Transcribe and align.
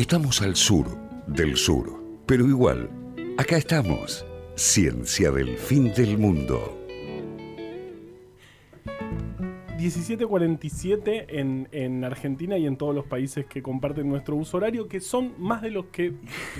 Estamos 0.00 0.40
al 0.40 0.56
sur 0.56 0.86
del 1.26 1.58
sur, 1.58 2.02
pero 2.24 2.46
igual, 2.46 2.88
acá 3.36 3.58
estamos. 3.58 4.24
Ciencia 4.54 5.30
del 5.30 5.58
fin 5.58 5.92
del 5.92 6.16
mundo. 6.16 6.78
17.47 9.76 11.26
en, 11.28 11.68
en 11.72 12.02
Argentina 12.02 12.56
y 12.56 12.64
en 12.66 12.78
todos 12.78 12.94
los 12.94 13.04
países 13.04 13.44
que 13.44 13.62
comparten 13.62 14.08
nuestro 14.08 14.36
uso 14.36 14.56
horario, 14.56 14.88
que 14.88 15.00
son 15.00 15.34
más 15.36 15.60
de 15.60 15.70
los 15.70 15.84
que 15.88 16.14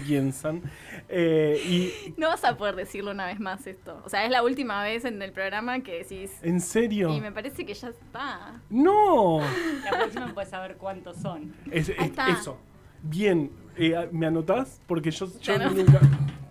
piensan. 0.06 0.60
Eh, 1.12 1.60
y, 1.66 2.14
No 2.18 2.28
vas 2.28 2.44
a 2.44 2.56
poder 2.56 2.76
decirlo 2.76 3.10
una 3.10 3.26
vez 3.26 3.40
más 3.40 3.66
esto. 3.66 4.00
O 4.04 4.08
sea, 4.08 4.24
es 4.24 4.30
la 4.30 4.44
última 4.44 4.82
vez 4.84 5.04
en 5.06 5.20
el 5.22 5.32
programa 5.32 5.80
que 5.80 6.04
decís. 6.04 6.30
¿En 6.42 6.60
serio? 6.60 7.12
Y 7.12 7.20
me 7.22 7.32
parece 7.32 7.64
que 7.66 7.74
ya 7.74 7.88
está. 7.88 8.60
¡No! 8.68 9.40
La 9.84 9.90
próxima 9.98 10.32
puedes 10.34 10.50
saber 10.50 10.76
cuántos 10.76 11.16
son. 11.16 11.52
Es, 11.70 11.88
es- 11.88 11.98
Ahí 11.98 12.06
está. 12.06 12.28
eso. 12.28 12.58
Bien, 13.02 13.50
eh, 13.76 14.08
¿me 14.12 14.26
anotás? 14.26 14.80
Porque 14.86 15.10
yo, 15.10 15.26
yo 15.40 15.58
Te 15.58 15.64
nunca... 15.64 16.00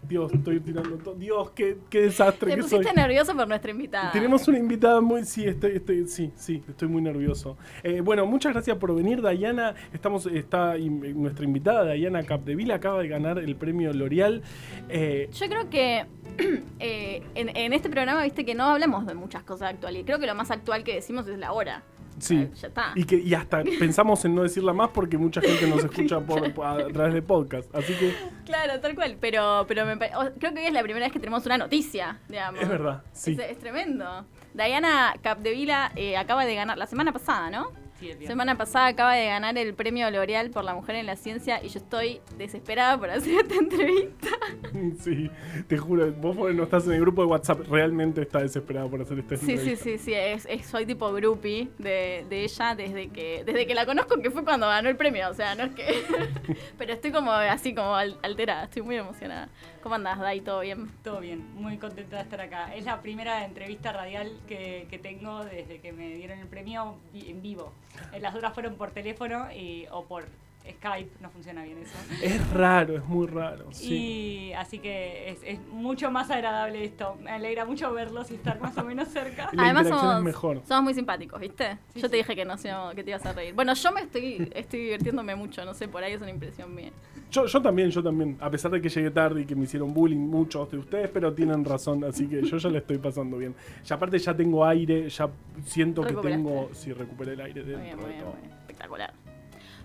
Dios, 0.08 0.34
estoy 0.34 0.60
tirando 0.60 0.98
todo. 0.98 1.14
Dios, 1.14 1.52
qué, 1.52 1.78
qué 1.88 2.02
desastre 2.02 2.50
Te 2.50 2.56
que 2.56 2.64
soy. 2.64 2.80
pusiste 2.80 2.96
nervioso 3.00 3.36
por 3.36 3.48
nuestra 3.48 3.70
invitada. 3.70 4.12
Tenemos 4.12 4.48
una 4.48 4.58
invitada 4.58 5.02
muy, 5.02 5.24
sí, 5.24 5.46
estoy, 5.46 5.74
estoy, 5.76 6.08
sí, 6.08 6.32
sí, 6.36 6.64
estoy 6.68 6.88
muy 6.88 7.04
nervioso. 7.04 7.58
Eh, 7.84 8.02
bueno, 8.02 8.26
muchas 8.26 8.54
gracias 8.54 8.76
por 8.78 8.96
venir, 8.96 9.22
Dayana. 9.22 9.76
Estamos, 9.94 10.26
está 10.26 10.80
in- 10.80 11.22
nuestra 11.22 11.46
invitada, 11.46 11.86
Dayana 11.86 12.24
Capdevila, 12.24 12.74
acaba 12.74 13.04
de 13.04 13.08
ganar 13.08 13.38
el 13.38 13.56
premio 13.56 13.94
L'Oreal. 13.94 14.42
Eh, 14.90 15.30
Yo 15.32 15.46
creo 15.48 15.70
que 15.70 16.08
eh, 16.80 17.22
en, 17.36 17.56
en 17.56 17.74
este 17.74 17.90
programa, 17.92 18.24
viste 18.24 18.44
que 18.46 18.56
no 18.56 18.64
hablamos 18.64 19.06
de 19.06 19.14
muchas 19.14 19.44
cosas 19.44 19.70
actuales. 19.76 20.06
Creo 20.08 20.18
que 20.18 20.26
lo 20.26 20.34
más 20.34 20.50
actual 20.50 20.84
que 20.84 20.96
decimos 20.96 21.28
es 21.28 21.38
la 21.38 21.52
hora. 21.52 21.84
Sí. 22.20 22.50
Ya 22.62 22.68
está. 22.68 22.92
Y, 22.96 23.04
que, 23.06 23.16
y 23.18 23.34
hasta 23.34 23.64
pensamos 23.80 24.24
en 24.26 24.36
no 24.36 24.44
decirla 24.44 24.74
más 24.74 24.90
porque 24.90 25.18
mucha 25.18 25.42
gente 25.42 25.68
nos 25.68 25.84
escucha 25.84 26.20
por, 26.20 26.54
por- 26.54 26.66
a 26.66 26.88
través 26.90 27.14
de 27.14 27.22
podcast. 27.22 27.74
Así 27.76 27.94
que 27.94 28.14
Claro, 28.46 28.80
tal 28.80 28.96
cual. 28.96 29.18
Pero, 29.20 29.66
pero 29.68 29.86
me 29.86 29.98
creo 29.98 30.54
que 30.54 30.60
hoy 30.60 30.66
es 30.66 30.74
la 30.74 30.84
primera 30.84 31.06
vez 31.06 31.14
que 31.14 31.20
tenemos 31.20 31.46
una 31.46 31.58
noticia, 31.58 32.20
digamos. 32.28 32.62
es 32.62 32.70
verdad, 32.70 33.04
sí. 33.14 33.34
Es, 33.34 33.40
es 33.40 33.60
tremendo. 33.60 34.26
Diana 34.54 35.14
Capdevila 35.22 35.92
eh, 35.96 36.18
acaba 36.18 36.46
de 36.46 36.56
ganar 36.56 36.78
la 36.78 36.88
semana 36.88 37.12
pasada, 37.12 37.50
¿no? 37.50 37.72
Sí. 38.00 38.28
Semana 38.28 38.56
pasada 38.58 38.88
acaba 38.88 39.14
de 39.16 39.26
ganar 39.26 39.58
el 39.58 39.74
premio 39.74 40.10
L'Oreal 40.10 40.50
por 40.52 40.64
la 40.64 40.74
mujer 40.74 40.96
en 40.96 41.06
la 41.06 41.16
ciencia 41.16 41.64
y 41.64 41.70
yo 41.70 41.80
estoy 41.80 42.22
desesperada 42.38 42.98
por 42.98 43.10
hacer 43.10 43.34
esta 43.42 43.56
entrevista. 43.60 44.28
Sí, 45.00 45.30
te 45.68 45.78
juro, 45.78 46.12
vos 46.14 46.36
no 46.54 46.64
estás 46.64 46.86
en 46.86 46.94
el 46.94 47.02
grupo 47.02 47.22
de 47.22 47.28
WhatsApp, 47.28 47.62
realmente 47.70 48.22
está 48.22 48.40
desesperada 48.40 48.88
por 48.88 49.02
hacer 49.02 49.20
esta 49.20 49.36
Sí, 49.38 49.46
sí, 49.46 49.52
entrevista. 49.54 49.84
sí, 49.84 49.98
sí, 49.98 50.14
es, 50.14 50.46
es- 50.50 50.66
soy 50.66 50.86
tipo 50.86 51.12
groupie 51.12 51.70
de, 51.78 52.26
de 52.30 52.44
ella 52.44 52.76
desde 52.76 53.08
que 53.10 53.44
desde 53.46 53.66
que 53.68 53.74
la 53.76 53.86
conozco, 53.86 54.20
que 54.22 54.30
fue 54.32 54.44
cuando 54.44 54.68
ganó 54.68 54.90
el 54.90 54.96
premio, 54.96 55.30
o 55.30 55.34
sea, 55.34 55.56
no 55.56 55.64
es 55.64 55.72
que... 55.76 55.86
Pero 56.78 56.94
estoy 56.94 57.12
como 57.12 57.32
así, 57.32 57.74
como 57.74 57.96
al- 57.96 58.18
alterada, 58.22 58.66
estoy 58.66 58.82
muy 58.84 58.96
emocionada. 58.98 59.50
¿Cómo 59.82 59.96
andás, 59.96 60.20
Dai? 60.20 60.42
¿Todo 60.42 60.60
bien? 60.62 60.90
Todo 61.04 61.20
bien, 61.22 61.44
muy 61.56 61.78
contenta 61.78 62.18
de 62.18 62.24
estar 62.24 62.42
acá. 62.42 62.76
Es 62.76 62.86
la 62.86 63.02
primera 63.02 63.46
entrevista 63.46 63.92
radial 63.94 64.32
que, 64.48 64.88
que 64.90 65.00
tengo 65.00 65.44
desde 65.46 65.80
que 65.80 65.92
me 65.94 66.10
dieron 66.16 66.40
el 66.40 66.48
premio 66.48 66.96
en 67.14 67.42
vivo. 67.42 67.72
Las 68.20 68.36
otras 68.36 68.54
fueron 68.54 68.76
por 68.76 68.92
teléfono 68.92 69.52
y, 69.52 69.88
o 69.92 70.06
por 70.06 70.26
Skype, 70.62 71.10
no 71.22 71.30
funciona 71.30 71.64
bien 71.64 71.78
eso. 71.80 71.96
Es 72.24 72.50
raro, 72.52 72.96
es 72.98 73.04
muy 73.06 73.28
raro, 73.28 73.68
sí. 73.72 73.94
Y 74.50 74.54
así 74.54 74.80
que 74.80 75.30
es, 75.32 75.40
es 75.44 75.60
mucho 75.72 76.12
más 76.12 76.30
agradable 76.30 76.84
esto. 76.84 77.18
Me 77.24 77.32
alegra 77.32 77.66
mucho 77.66 77.92
verlos 77.92 78.30
y 78.32 78.36
estar 78.36 78.60
más 78.60 78.78
o 78.78 78.84
menos 78.84 79.08
cerca. 79.08 79.50
La 79.54 79.64
Además 79.64 79.84
interacción 79.86 79.96
es 79.96 80.02
somos, 80.02 80.24
mejor. 80.24 80.62
somos 80.68 80.84
muy 80.84 80.94
simpáticos, 80.94 81.40
¿viste? 81.40 81.78
Sí, 81.94 82.02
yo 82.02 82.10
te 82.10 82.18
dije 82.18 82.36
que 82.36 82.46
no 82.46 82.58
sé, 82.58 82.72
que 82.96 83.04
te 83.04 83.10
ibas 83.10 83.26
a 83.26 83.34
reír. 83.34 83.54
Bueno, 83.54 83.74
yo 83.74 83.92
me 83.92 84.02
estoy, 84.02 84.50
estoy 84.54 84.80
divirtiéndome 84.82 85.36
mucho, 85.36 85.66
no 85.66 85.74
sé, 85.74 85.88
por 85.88 86.04
ahí 86.04 86.14
es 86.14 86.22
una 86.22 86.32
impresión 86.32 86.74
mía. 86.76 86.92
Yo, 87.32 87.46
yo 87.46 87.62
también, 87.62 87.90
yo 87.92 88.02
también. 88.04 88.38
A 88.40 88.50
pesar 88.50 88.72
de 88.72 88.82
que 88.82 88.90
llegué 88.90 89.12
tarde 89.12 89.42
y 89.42 89.46
que 89.46 89.56
me 89.56 89.64
hicieron 89.64 89.94
bullying 89.94 90.18
muchos 90.18 90.70
de 90.72 90.78
ustedes, 90.78 91.10
pero 91.10 91.34
tienen 91.34 91.64
razón, 91.66 92.04
así 92.04 92.28
que 92.28 92.42
yo 92.44 92.58
ya 92.58 92.70
le 92.70 92.80
estoy 92.80 92.98
pasando 92.98 93.38
bien. 93.38 93.56
Y 93.88 93.94
aparte 93.94 94.18
ya 94.20 94.36
tengo 94.36 94.66
aire, 94.66 95.10
ya 95.10 95.30
siento 95.66 96.02
que 96.04 96.14
tengo... 96.14 96.70
Sí, 96.74 96.92
recuperé 96.94 97.34
el 97.34 97.42
aire 97.42 97.62
Muy 97.64 97.72
dentro 97.72 97.84
bien, 97.86 97.96
muy 97.98 98.06
de 98.06 98.12
bien, 98.12 98.24
todo. 98.24 98.34
muy 98.34 98.42
bien. 98.42 98.54
Espectacular. 98.62 99.14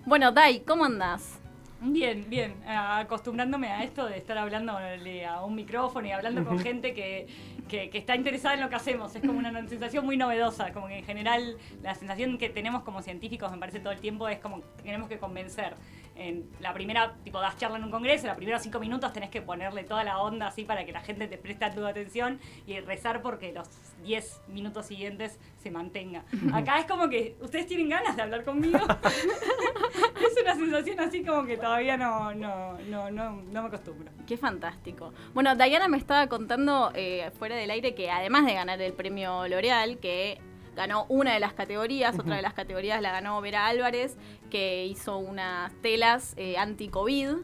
Bueno, 0.06 0.32
Dai, 0.32 0.60
¿cómo 0.60 0.84
andás? 0.84 1.40
Bien, 1.80 2.24
bien, 2.30 2.52
eh, 2.66 2.68
acostumbrándome 2.74 3.68
a 3.68 3.84
esto 3.84 4.06
de 4.06 4.16
estar 4.16 4.38
hablando 4.38 4.72
a 4.78 5.44
un 5.44 5.54
micrófono 5.54 6.06
y 6.06 6.12
hablando 6.12 6.42
con 6.44 6.58
gente 6.58 6.94
que, 6.94 7.26
que- 7.68 7.90
que 7.90 7.98
está 7.98 8.16
interesada 8.16 8.54
en 8.54 8.60
lo 8.62 8.70
que 8.70 8.76
hacemos. 8.76 9.14
Es 9.14 9.20
como 9.22 9.38
una 9.38 9.52
sensación 9.68 10.04
muy 10.06 10.16
novedosa, 10.16 10.72
como 10.72 10.86
que 10.88 10.98
en 10.98 11.04
general 11.04 11.56
la 11.82 11.94
sensación 11.94 12.38
que 12.38 12.48
tenemos 12.48 12.82
como 12.84 13.02
científicos, 13.02 13.50
me 13.50 13.58
parece 13.58 13.80
todo 13.80 13.92
el 13.92 14.00
tiempo, 14.00 14.28
es 14.28 14.38
como 14.38 14.60
que 14.60 14.82
tenemos 14.84 15.08
que 15.08 15.18
convencer. 15.18 15.74
En 16.16 16.48
la 16.60 16.72
primera, 16.72 17.14
tipo, 17.24 17.40
das 17.40 17.56
charla 17.56 17.76
en 17.76 17.84
un 17.84 17.90
congreso, 17.90 18.26
los 18.26 18.36
primeros 18.36 18.62
cinco 18.62 18.78
minutos 18.78 19.12
tenés 19.12 19.30
que 19.30 19.42
ponerle 19.42 19.84
toda 19.84 20.04
la 20.04 20.18
onda 20.20 20.46
así 20.46 20.64
para 20.64 20.84
que 20.84 20.92
la 20.92 21.00
gente 21.00 21.26
te 21.26 21.38
preste 21.38 21.68
tu 21.70 21.84
atención 21.84 22.38
y 22.66 22.78
rezar 22.80 23.22
porque 23.22 23.52
los 23.52 23.68
10 24.02 24.42
minutos 24.48 24.86
siguientes 24.86 25.38
se 25.56 25.70
mantenga. 25.70 26.24
Acá 26.52 26.78
es 26.78 26.86
como 26.86 27.08
que 27.08 27.36
ustedes 27.40 27.66
tienen 27.66 27.88
ganas 27.88 28.14
de 28.16 28.22
hablar 28.22 28.44
conmigo. 28.44 28.78
es 28.78 30.42
una 30.42 30.54
sensación 30.54 31.00
así 31.00 31.24
como 31.24 31.44
que 31.44 31.56
todavía 31.56 31.96
no, 31.96 32.34
no, 32.34 32.78
no, 32.78 33.10
no, 33.10 33.42
no 33.42 33.62
me 33.62 33.68
acostumbro. 33.68 34.12
Qué 34.26 34.36
fantástico. 34.36 35.12
Bueno, 35.32 35.56
Diana 35.56 35.88
me 35.88 35.96
estaba 35.96 36.28
contando 36.28 36.92
eh, 36.94 37.30
fuera 37.38 37.56
del 37.56 37.70
aire 37.70 37.94
que 37.94 38.10
además 38.10 38.46
de 38.46 38.54
ganar 38.54 38.80
el 38.80 38.92
premio 38.92 39.48
L'Oreal, 39.48 39.98
que 39.98 40.40
ganó 40.74 41.06
una 41.08 41.34
de 41.34 41.40
las 41.40 41.52
categorías, 41.52 42.18
otra 42.18 42.36
de 42.36 42.42
las 42.42 42.54
categorías 42.54 43.00
la 43.00 43.12
ganó 43.12 43.40
Vera 43.40 43.66
Álvarez, 43.66 44.16
que 44.50 44.86
hizo 44.86 45.18
unas 45.18 45.72
telas 45.82 46.34
eh, 46.36 46.56
anti-COVID. 46.56 47.36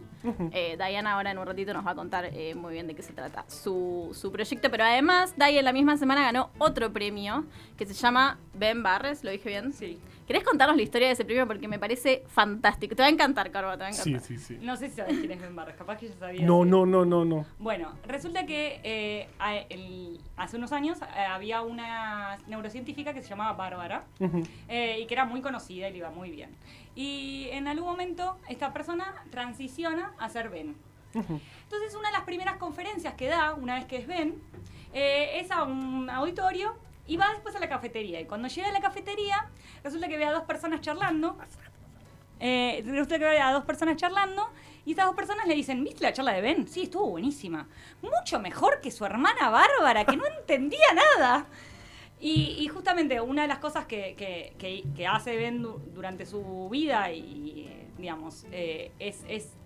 Eh, 0.53 0.77
Diana 0.77 1.13
ahora 1.15 1.31
en 1.31 1.39
un 1.39 1.47
ratito 1.47 1.73
nos 1.73 1.87
va 1.87 1.93
a 1.93 1.95
contar 1.95 2.27
eh, 2.33 2.55
muy 2.55 2.73
bien 2.75 2.87
de 2.87 2.95
qué 2.95 3.03
se 3.03 3.13
trata 3.13 3.45
su, 3.49 4.11
su 4.15 4.31
proyecto, 4.31 4.71
pero 4.71 4.85
además 4.85 5.35
Diana 5.37 5.59
en 5.59 5.65
la 5.65 5.73
misma 5.73 5.97
semana 5.97 6.23
ganó 6.23 6.51
otro 6.59 6.93
premio 6.93 7.45
que 7.77 7.87
se 7.87 7.95
llama 7.95 8.39
Ben 8.55 8.83
Barres, 8.83 9.25
¿lo 9.25 9.31
dije 9.31 9.49
bien? 9.49 9.73
Sí. 9.73 9.99
¿Querés 10.27 10.45
contarnos 10.45 10.77
la 10.77 10.83
historia 10.83 11.09
de 11.09 11.15
ese 11.15 11.25
premio? 11.25 11.45
Porque 11.49 11.67
me 11.67 11.81
parece 11.81 12.23
fantástico. 12.29 12.95
Te 12.95 13.03
va 13.03 13.09
a 13.09 13.11
encantar, 13.11 13.51
Carva, 13.51 13.77
te 13.77 13.83
va 13.83 13.89
a 13.89 13.93
Sí, 13.93 14.11
encantar. 14.11 14.29
sí, 14.29 14.39
sí. 14.39 14.59
No 14.63 14.77
sé 14.77 14.89
si 14.89 14.95
sabes 14.95 15.19
quién 15.19 15.33
es 15.33 15.41
Ben 15.41 15.57
Barres, 15.57 15.75
capaz 15.75 15.97
que 15.97 16.07
ya 16.09 16.15
sabía. 16.15 16.47
No, 16.47 16.65
no, 16.65 16.87
no, 16.87 17.05
no, 17.05 17.25
no. 17.25 17.45
Bueno, 17.59 17.93
resulta 18.07 18.47
que 18.47 18.81
eh, 18.85 19.29
a- 19.41 19.57
el- 19.57 20.21
hace 20.37 20.57
unos 20.57 20.71
años 20.71 20.99
eh, 21.03 21.21
había 21.29 21.63
una 21.63 22.39
neurocientífica 22.47 23.13
que 23.13 23.23
se 23.23 23.29
llamaba 23.29 23.55
Bárbara 23.55 24.05
Ujú. 24.21 24.43
eh, 24.69 25.01
y 25.03 25.07
que 25.07 25.15
era 25.15 25.25
muy 25.25 25.41
conocida 25.41 25.89
y 25.89 25.93
le 25.93 25.99
iba 25.99 26.11
muy 26.11 26.31
bien. 26.31 26.51
Y 26.95 27.49
en 27.53 27.69
algún 27.69 27.89
momento 27.89 28.37
esta 28.49 28.73
persona 28.73 29.25
transiciona 29.31 30.13
a 30.19 30.29
ser 30.29 30.49
Ben. 30.49 30.77
Entonces 31.15 31.95
una 31.99 32.09
de 32.09 32.13
las 32.13 32.23
primeras 32.23 32.57
conferencias 32.57 33.15
que 33.15 33.27
da, 33.27 33.55
una 33.55 33.75
vez 33.75 33.87
que 33.87 33.97
es 33.97 34.07
Ben, 34.07 34.41
eh, 34.93 35.41
es 35.41 35.51
a 35.51 35.65
un 35.65 36.09
auditorio 36.11 36.77
y 37.07 37.17
va 37.17 37.29
después 37.33 37.55
a 37.57 37.59
la 37.59 37.69
cafetería. 37.69 38.21
Y 38.21 38.27
cuando 38.27 38.49
llega 38.49 38.69
a 38.69 38.73
la 38.73 38.81
cafetería, 38.81 39.49
resulta 39.83 40.09
que 40.09 40.17
ve 40.17 40.25
a 40.25 40.33
dos 40.33 40.45
personas 40.45 40.81
charlando. 40.81 41.37
Eh, 42.39 42.83
resulta 42.87 43.19
que 43.19 43.25
ve 43.25 43.41
a 43.41 43.53
dos 43.53 43.65
personas 43.65 43.97
charlando 43.97 44.49
y 44.87 44.93
estas 44.93 45.07
dos 45.07 45.15
personas 45.15 45.47
le 45.47 45.55
dicen, 45.55 45.85
¿viste 45.85 46.03
la 46.03 46.13
charla 46.13 46.33
de 46.33 46.41
Ben? 46.41 46.67
Sí, 46.67 46.85
estuvo 46.85 47.07
buenísima. 47.09 47.69
Mucho 48.01 48.41
mejor 48.41 48.81
que 48.81 48.91
su 48.91 49.05
hermana 49.05 49.51
Bárbara, 49.51 50.05
que 50.05 50.17
no 50.17 50.25
entendía 50.39 50.87
nada. 50.95 51.47
Y, 52.21 52.69
justamente 52.69 53.21
una 53.21 53.43
de 53.43 53.49
las 53.49 53.59
cosas 53.59 53.87
que, 53.87 54.15
que- 54.17 54.53
hace 55.07 55.37
Ben 55.37 55.63
du- 55.63 55.81
durante 55.95 56.27
su 56.27 56.69
vida 56.71 57.11
y, 57.13 57.69
digamos, 57.97 58.45
eh, 58.53 58.93
es, 58.99 59.25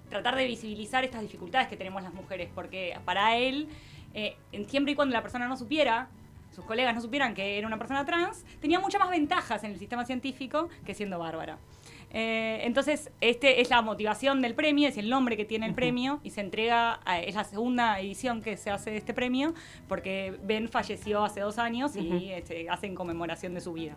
tratar 0.09 0.37
de 0.37 0.47
visibilizar 0.47 1.03
estas 1.03 1.23
dificultades 1.23 1.67
que 1.67 1.77
tenemos 1.77 2.03
las 2.03 2.15
mujeres, 2.15 2.49
porque 2.55 2.97
para 3.05 3.37
él, 3.37 3.69
eh, 4.15 4.37
siempre 4.69 4.93
y 4.93 4.95
cuando 4.95 5.13
la 5.13 5.23
persona 5.23 5.49
no 5.49 5.57
supiera, 5.57 6.09
sus 6.55 6.65
colegas 6.65 6.95
no 6.95 7.01
supieran 7.01 7.35
que 7.35 7.59
era 7.59 7.67
una 7.67 7.79
persona 7.79 8.05
trans, 8.05 8.45
tenía 8.61 8.79
muchas 8.79 9.01
más 9.01 9.11
ventajas 9.11 9.65
en 9.65 9.73
el 9.73 9.79
sistema 9.81 10.05
científico 10.05 10.69
que 10.87 10.95
siendo 10.95 11.19
bárbara. 11.19 11.59
Eh, 12.17 12.61
entonces, 12.63 13.11
este 13.21 13.61
es 13.61 13.71
la 13.71 13.83
motivación 13.83 14.41
del 14.41 14.55
premio, 14.55 14.89
es 14.89 14.97
el 14.99 15.11
nombre 15.11 15.37
que 15.37 15.45
tiene 15.45 15.67
el 15.67 15.75
premio 15.75 16.21
y 16.23 16.31
se 16.31 16.41
entrega, 16.43 17.01
a- 17.05 17.19
es 17.21 17.35
la 17.35 17.43
segunda 17.43 17.99
edición 17.99 18.41
que 18.41 18.57
se 18.57 18.71
hace 18.71 18.93
de 18.93 18.99
este 18.99 19.13
premio, 19.15 19.53
porque 19.89 20.39
Ben 20.45 20.69
falleció 20.69 21.25
hace 21.25 21.41
dos 21.41 21.59
años 21.59 21.97
y 21.97 22.31
este, 22.31 22.71
hacen 22.71 22.95
conmemoración 22.95 23.53
de 23.55 23.61
su 23.61 23.73
vida. 23.73 23.97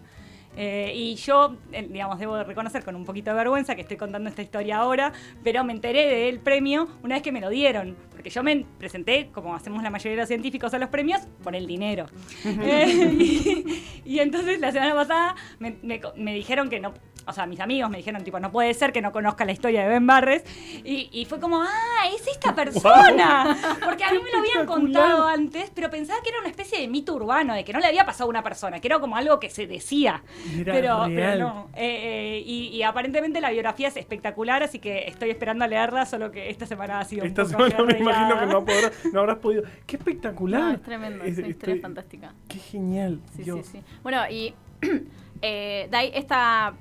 Eh, 0.59 0.91
y 0.95 1.13
yo, 1.13 1.55
eh, 1.71 1.87
digamos, 1.87 2.17
debo 2.17 2.35
de 2.35 2.43
reconocer 2.43 2.83
con 2.83 2.95
un 2.95 3.05
poquito 3.05 3.29
de 3.29 3.35
vergüenza 3.37 3.75
que 3.75 3.81
estoy 3.81 3.97
contando 3.97 4.27
esta 4.27 4.41
historia 4.41 4.77
ahora, 4.77 5.13
pero 5.43 5.63
me 5.63 5.71
enteré 5.71 6.07
del 6.07 6.39
premio 6.39 6.87
una 7.03 7.13
vez 7.13 7.21
que 7.21 7.31
me 7.31 7.39
lo 7.39 7.49
dieron, 7.51 7.95
porque 8.09 8.31
yo 8.31 8.41
me 8.41 8.65
presenté, 8.79 9.29
como 9.31 9.53
hacemos 9.53 9.83
la 9.83 9.91
mayoría 9.91 10.13
de 10.15 10.21
los 10.23 10.27
científicos 10.27 10.73
a 10.73 10.79
los 10.79 10.89
premios, 10.89 11.21
por 11.43 11.55
el 11.55 11.67
dinero. 11.67 12.07
Eh, 12.43 13.13
y, 13.19 13.65
y 14.05 14.19
entonces 14.19 14.59
la 14.59 14.71
semana 14.71 14.95
pasada 14.95 15.35
me, 15.59 15.75
me 15.83 15.99
co- 16.01 16.13
me 16.17 16.33
dijeron 16.33 16.71
que 16.71 16.79
no, 16.79 16.91
o 17.27 17.33
sea, 17.33 17.45
mis 17.45 17.59
amigos 17.59 17.89
me 17.89 17.97
dijeron, 17.97 18.23
tipo, 18.23 18.39
no 18.39 18.51
puede 18.51 18.73
ser 18.73 18.91
que 18.93 19.01
no 19.01 19.11
conozca 19.11 19.45
la 19.45 19.51
historia 19.51 19.83
de 19.83 19.89
Ben 19.89 20.07
Barres. 20.07 20.43
Y, 20.83 21.09
y 21.11 21.25
fue 21.25 21.39
como, 21.39 21.61
ah, 21.61 22.07
es 22.15 22.25
esta 22.27 22.55
persona. 22.55 23.57
Porque 23.83 24.03
a 24.03 24.11
mí 24.11 24.19
me 24.23 24.31
lo 24.31 24.39
habían 24.39 24.65
contado 24.65 25.27
antes, 25.27 25.71
pero 25.73 25.89
pensaba 25.89 26.19
que 26.23 26.29
era 26.29 26.39
una 26.39 26.49
especie 26.49 26.79
de 26.79 26.87
mito 26.87 27.13
urbano, 27.13 27.53
de 27.53 27.63
que 27.63 27.73
no 27.73 27.79
le 27.79 27.87
había 27.87 28.05
pasado 28.05 28.25
a 28.25 28.29
una 28.29 28.43
persona, 28.43 28.79
que 28.79 28.87
era 28.87 28.99
como 28.99 29.15
algo 29.17 29.39
que 29.39 29.49
se 29.49 29.67
decía. 29.67 30.23
Era 30.57 30.73
pero, 30.73 31.07
no. 31.37 31.69
Eh, 31.75 32.37
eh, 32.39 32.43
y, 32.45 32.67
y 32.69 32.83
aparentemente 32.83 33.41
la 33.41 33.49
biografía 33.51 33.87
es 33.89 33.97
espectacular, 33.97 34.63
así 34.63 34.79
que 34.79 35.07
estoy 35.07 35.29
esperando 35.29 35.65
a 35.65 35.67
leerla, 35.67 36.05
solo 36.05 36.31
que 36.31 36.49
esta 36.49 36.65
semana 36.65 36.99
ha 36.99 37.05
sido 37.05 37.25
Esta 37.25 37.43
un 37.43 37.51
poco 37.51 37.69
semana 37.69 37.93
me 37.93 37.99
imagino 37.99 38.39
que 38.39 38.45
no, 38.45 38.65
podrá- 38.65 38.91
no 39.11 39.19
habrás 39.19 39.37
podido. 39.39 39.63
¡Qué 39.85 39.97
espectacular! 39.97 40.61
No, 40.61 40.71
es 40.71 40.81
tremendo, 40.81 41.23
es 41.23 41.37
una 41.37 41.47
historia 41.47 41.75
estoy- 41.75 41.81
fantástica. 41.81 42.33
¡Qué 42.47 42.57
genial! 42.59 43.19
Sí, 43.35 43.43
Dios. 43.43 43.65
sí, 43.65 43.77
sí. 43.79 43.83
Bueno, 44.03 44.21
y 44.29 44.53
eh, 45.41 45.89
esta, 46.13 46.73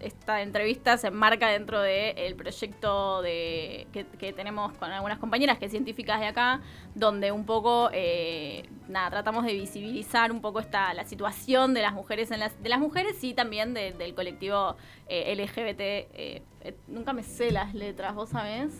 esta 0.00 0.42
entrevista 0.42 0.96
se 0.98 1.08
enmarca 1.08 1.48
dentro 1.48 1.80
del 1.80 2.34
proyecto 2.36 3.22
de, 3.22 3.86
que, 3.92 4.04
que 4.06 4.32
tenemos 4.32 4.72
con 4.74 4.90
algunas 4.90 5.18
compañeras 5.18 5.58
que 5.58 5.64
es 5.66 5.70
científicas 5.70 6.20
de 6.20 6.26
acá, 6.26 6.60
donde 6.94 7.32
un 7.32 7.44
poco, 7.46 7.90
eh, 7.92 8.68
nada, 8.88 9.10
tratamos 9.10 9.44
de 9.44 9.54
visibilizar 9.54 10.30
un 10.32 10.40
poco 10.40 10.60
esta, 10.60 10.92
la 10.94 11.04
situación 11.04 11.74
de 11.74 11.82
las 11.82 11.92
mujeres 11.92 12.30
en 12.30 12.40
las, 12.40 12.62
de 12.62 12.68
las 12.68 12.80
mujeres 12.80 13.22
y 13.24 13.34
también 13.34 13.74
de- 13.74 13.92
del 13.92 14.14
colectivo 14.14 14.76
eh, 15.08 15.34
LGBT. 15.34 15.80
eh, 15.80 16.42
nunca 16.86 17.12
me 17.12 17.22
sé 17.22 17.50
las 17.50 17.74
letras, 17.74 18.14
¿vos 18.14 18.30
sabés? 18.30 18.72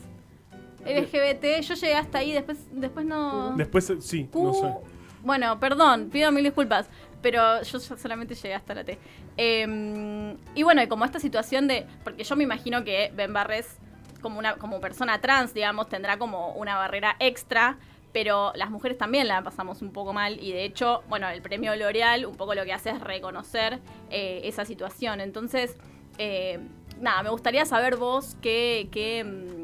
LGBT, 0.86 1.60
yo 1.62 1.74
llegué 1.74 1.94
hasta 1.94 2.18
ahí, 2.18 2.32
después, 2.32 2.58
después 2.70 3.06
no... 3.06 3.54
Después, 3.56 3.92
sí, 4.00 4.24
Q- 4.30 4.42
no 4.44 4.52
sé. 4.52 4.74
Bueno, 5.22 5.58
perdón, 5.58 6.10
pido 6.10 6.30
mil 6.30 6.44
disculpas, 6.44 6.90
pero 7.24 7.62
yo 7.62 7.80
so- 7.80 7.96
solamente 7.96 8.34
llegué 8.34 8.54
hasta 8.54 8.74
la 8.74 8.84
T. 8.84 8.98
Eh, 9.38 10.36
y 10.54 10.62
bueno, 10.62 10.86
como 10.88 11.04
esta 11.06 11.18
situación 11.18 11.66
de. 11.66 11.86
Porque 12.04 12.22
yo 12.22 12.36
me 12.36 12.44
imagino 12.44 12.84
que 12.84 13.10
Ben 13.16 13.32
Barres, 13.32 13.78
como, 14.20 14.38
una, 14.38 14.56
como 14.56 14.78
persona 14.80 15.20
trans, 15.22 15.54
digamos, 15.54 15.88
tendrá 15.88 16.18
como 16.18 16.52
una 16.52 16.76
barrera 16.76 17.16
extra. 17.18 17.78
Pero 18.12 18.52
las 18.54 18.70
mujeres 18.70 18.96
también 18.98 19.26
la 19.26 19.42
pasamos 19.42 19.80
un 19.82 19.90
poco 19.90 20.12
mal 20.12 20.38
y 20.40 20.52
de 20.52 20.64
hecho, 20.64 21.02
bueno, 21.08 21.28
el 21.30 21.42
premio 21.42 21.74
L'Oreal 21.74 22.26
un 22.26 22.36
poco 22.36 22.54
lo 22.54 22.64
que 22.64 22.72
hace 22.72 22.90
es 22.90 23.00
reconocer 23.00 23.80
eh, 24.10 24.42
esa 24.44 24.64
situación. 24.64 25.20
Entonces, 25.20 25.76
eh, 26.18 26.60
nada, 27.00 27.22
me 27.24 27.30
gustaría 27.30 27.64
saber 27.64 27.96
vos 27.96 28.36
qué, 28.40 28.88
qué, 28.92 29.24
mm, 29.24 29.63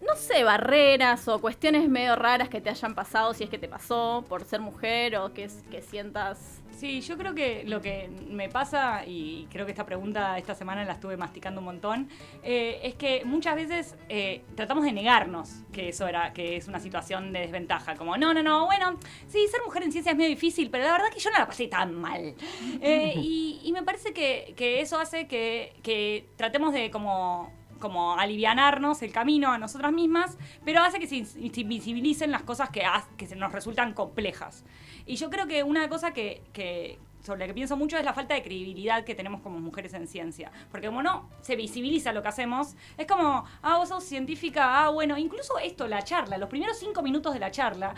no 0.00 0.16
sé, 0.16 0.44
barreras 0.44 1.28
o 1.28 1.40
cuestiones 1.40 1.88
medio 1.88 2.16
raras 2.16 2.48
que 2.48 2.60
te 2.60 2.70
hayan 2.70 2.94
pasado, 2.94 3.34
si 3.34 3.44
es 3.44 3.50
que 3.50 3.58
te 3.58 3.68
pasó 3.68 4.24
por 4.28 4.44
ser 4.44 4.60
mujer 4.60 5.16
o 5.16 5.32
que, 5.32 5.48
sientas... 5.82 6.62
Sí, 6.70 7.02
yo 7.02 7.18
creo 7.18 7.34
que 7.34 7.64
lo 7.66 7.82
que 7.82 8.08
me 8.30 8.48
pasa, 8.48 9.04
y 9.06 9.46
creo 9.50 9.66
que 9.66 9.72
esta 9.72 9.84
pregunta 9.84 10.38
esta 10.38 10.54
semana 10.54 10.82
la 10.84 10.94
estuve 10.94 11.18
masticando 11.18 11.60
un 11.60 11.66
montón, 11.66 12.08
eh, 12.42 12.80
es 12.82 12.94
que 12.94 13.22
muchas 13.26 13.54
veces 13.54 13.96
eh, 14.08 14.42
tratamos 14.54 14.84
de 14.84 14.92
negarnos 14.92 15.50
que 15.72 15.90
eso 15.90 16.08
era, 16.08 16.32
que 16.32 16.56
es 16.56 16.68
una 16.68 16.80
situación 16.80 17.34
de 17.34 17.40
desventaja. 17.40 17.96
Como, 17.96 18.16
no, 18.16 18.32
no, 18.32 18.42
no, 18.42 18.64
bueno, 18.64 18.98
sí, 19.28 19.46
ser 19.48 19.60
mujer 19.62 19.82
en 19.82 19.92
ciencia 19.92 20.12
es 20.12 20.16
medio 20.16 20.30
difícil, 20.30 20.70
pero 20.70 20.84
la 20.84 20.92
verdad 20.92 21.10
que 21.12 21.20
yo 21.20 21.30
no 21.30 21.38
la 21.38 21.46
pasé 21.46 21.66
tan 21.66 21.94
mal. 21.94 22.34
Eh, 22.80 23.12
y, 23.16 23.70
me 23.74 23.82
parece 23.82 24.12
que, 24.12 24.54
que 24.56 24.80
eso 24.80 24.98
hace 24.98 25.28
que 25.28 26.28
tratemos 26.36 26.72
de 26.72 26.90
como 26.90 27.52
como 27.80 28.16
alivianarnos 28.18 29.02
el 29.02 29.12
camino 29.12 29.50
a 29.50 29.58
nosotras 29.58 29.92
mismas, 29.92 30.38
pero 30.64 30.82
hace 30.82 31.00
que 31.00 31.06
se 31.08 31.16
invisibilicen 31.60 32.30
las 32.30 32.42
cosas 32.42 32.70
que, 32.70 32.82
que 33.16 33.26
se 33.26 33.36
nos 33.36 33.52
resultan 33.52 33.94
complejas. 33.94 34.64
Y 35.06 35.16
yo 35.16 35.30
creo 35.30 35.46
que 35.46 35.62
una 35.64 35.88
cosa 35.88 36.12
que, 36.12 36.42
que- 36.52 36.98
sobre 37.22 37.40
la 37.40 37.46
que 37.48 37.52
pienso 37.54 37.76
mucho 37.76 37.98
es 37.98 38.04
la 38.04 38.14
falta 38.14 38.32
de 38.32 38.42
credibilidad 38.42 39.04
que 39.04 39.14
tenemos 39.14 39.42
como 39.42 39.60
mujeres 39.60 39.92
en 39.92 40.06
ciencia. 40.08 40.50
Porque 40.70 40.86
como 40.86 41.02
no 41.02 41.28
se 41.42 41.54
visibiliza 41.54 42.12
lo 42.14 42.22
que 42.22 42.28
hacemos, 42.28 42.76
es 42.96 43.06
como, 43.06 43.44
ah, 43.60 43.76
vos 43.76 43.90
sos 43.90 44.04
científica, 44.04 44.84
ah, 44.84 44.88
bueno, 44.88 45.18
incluso 45.18 45.58
esto, 45.58 45.86
la 45.86 46.02
charla, 46.02 46.38
los 46.38 46.48
primeros 46.48 46.78
cinco 46.78 47.02
minutos 47.02 47.34
de 47.34 47.40
la 47.40 47.50
charla, 47.50 47.94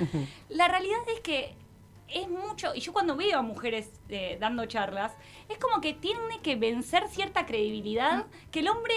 la 0.48 0.66
realidad 0.66 0.98
es 1.14 1.20
que 1.20 1.54
es 2.08 2.28
mucho, 2.28 2.74
y 2.74 2.80
yo 2.80 2.92
cuando 2.92 3.16
veo 3.16 3.38
a 3.38 3.42
mujeres 3.42 3.90
eh, 4.08 4.36
dando 4.40 4.66
charlas, 4.66 5.12
es 5.48 5.56
como 5.58 5.80
que 5.80 5.94
tiene 5.94 6.40
que 6.42 6.56
vencer 6.56 7.06
cierta 7.08 7.46
credibilidad 7.46 8.26
que 8.50 8.58
el 8.58 8.68
hombre, 8.68 8.94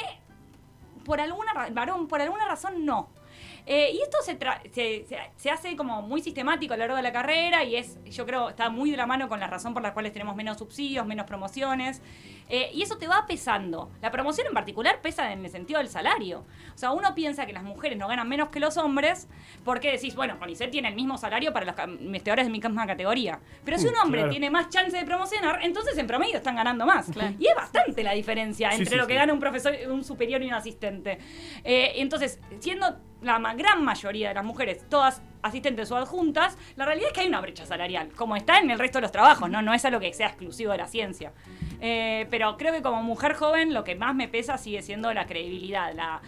por 1.05 1.21
alguna 1.21 1.53
varón, 1.71 2.07
por 2.07 2.21
alguna 2.21 2.45
razón 2.47 2.83
no. 2.85 3.09
Eh, 3.67 3.91
y 3.93 4.01
esto 4.01 4.17
se, 4.23 4.37
tra- 4.37 4.61
se, 4.71 5.05
se- 5.07 5.17
se 5.35 5.49
hace 5.49 5.75
como 5.75 6.01
muy 6.03 6.21
sistemático 6.21 6.73
a 6.73 6.77
lo 6.77 6.81
largo 6.81 6.97
de 6.97 7.01
la 7.03 7.11
carrera 7.11 7.63
y 7.63 7.75
es, 7.75 7.97
yo 8.05 8.25
creo, 8.25 8.49
está 8.49 8.69
muy 8.69 8.91
de 8.91 8.97
la 8.97 9.05
mano 9.07 9.27
con 9.27 9.39
la 9.39 9.47
razón 9.47 9.73
por 9.73 9.81
la 9.81 9.93
cual 9.93 10.11
tenemos 10.11 10.35
menos 10.35 10.57
subsidios, 10.59 11.05
menos 11.05 11.25
promociones. 11.25 12.01
Eh, 12.47 12.69
y 12.73 12.83
eso 12.83 12.97
te 12.99 13.07
va 13.07 13.25
pesando. 13.27 13.89
La 14.03 14.11
promoción 14.11 14.45
en 14.45 14.53
particular 14.53 15.01
pesa 15.01 15.31
en 15.33 15.43
el 15.43 15.49
sentido 15.49 15.79
del 15.79 15.89
salario. 15.89 16.45
O 16.75 16.77
sea, 16.77 16.91
uno 16.91 17.15
piensa 17.15 17.47
que 17.47 17.53
las 17.53 17.63
mujeres 17.63 17.97
no 17.97 18.07
ganan 18.07 18.29
menos 18.29 18.49
que 18.49 18.59
los 18.59 18.77
hombres 18.77 19.27
porque 19.63 19.91
decís, 19.91 20.15
bueno, 20.15 20.37
CONICET 20.37 20.69
tiene 20.69 20.89
el 20.89 20.95
mismo 20.95 21.17
salario 21.17 21.51
para 21.51 21.65
los 21.65 21.75
investigadores 22.01 22.45
de 22.45 22.51
mi 22.51 22.59
misma 22.59 22.85
categoría. 22.85 23.39
Pero 23.63 23.79
si 23.79 23.87
un 23.87 23.93
Mm, 23.95 24.03
hombre 24.03 24.19
claro. 24.21 24.31
tiene 24.31 24.49
más 24.51 24.69
chance 24.69 24.95
de 24.95 25.03
promocionar, 25.05 25.59
entonces 25.63 25.97
en 25.97 26.05
promedio 26.05 26.37
están 26.37 26.55
ganando 26.55 26.85
más. 26.85 27.09
Claro. 27.09 27.33
Y 27.39 27.47
es 27.47 27.55
bastante 27.55 28.03
la 28.03 28.11
diferencia 28.11 28.69
Sí, 28.71 28.77
entre 28.79 28.91
sí, 28.91 28.95
lo 28.97 29.07
que 29.07 29.13
sí. 29.13 29.17
gana 29.17 29.33
un 29.33 29.39
profesor, 29.39 29.73
un 29.89 30.03
superior 30.03 30.41
y 30.43 30.47
un 30.47 30.53
asistente. 30.53 31.17
Eh, 31.63 31.93
entonces, 31.95 32.39
siendo 32.59 32.95
la 33.21 33.39
gran 33.55 33.83
mayoría 33.83 34.29
de 34.29 34.35
las 34.35 34.45
mujeres 34.45 34.87
todas 34.89 35.21
asistentes 35.41 35.91
o 35.91 35.97
adjuntas, 35.97 36.57
la 36.75 36.85
realidad 36.85 37.09
es 37.09 37.13
que 37.13 37.21
hay 37.21 37.27
una 37.27 37.39
brecha 37.41 37.65
salarial, 37.65 38.09
como 38.15 38.35
está 38.35 38.57
en 38.57 38.71
el 38.71 38.79
resto 38.79 38.97
de 38.97 39.03
los 39.03 39.11
trabajos, 39.11 39.49
no, 39.49 39.61
no 39.61 39.73
es 39.73 39.85
algo 39.85 39.99
que 39.99 40.11
sea 40.13 40.27
exclusivo 40.27 40.71
de 40.71 40.79
la 40.79 40.87
ciencia. 40.87 41.33
Eh, 41.81 42.25
pero 42.31 42.57
creo 42.57 42.73
que 42.73 42.81
como 42.81 43.03
mujer 43.03 43.35
joven 43.35 43.73
lo 43.73 43.83
que 43.83 43.95
más 43.95 44.15
me 44.15 44.27
pesa 44.27 44.57
sigue 44.57 44.81
siendo 44.81 45.13
la 45.13 45.27
credibilidad, 45.27 45.93
la, 45.93 46.21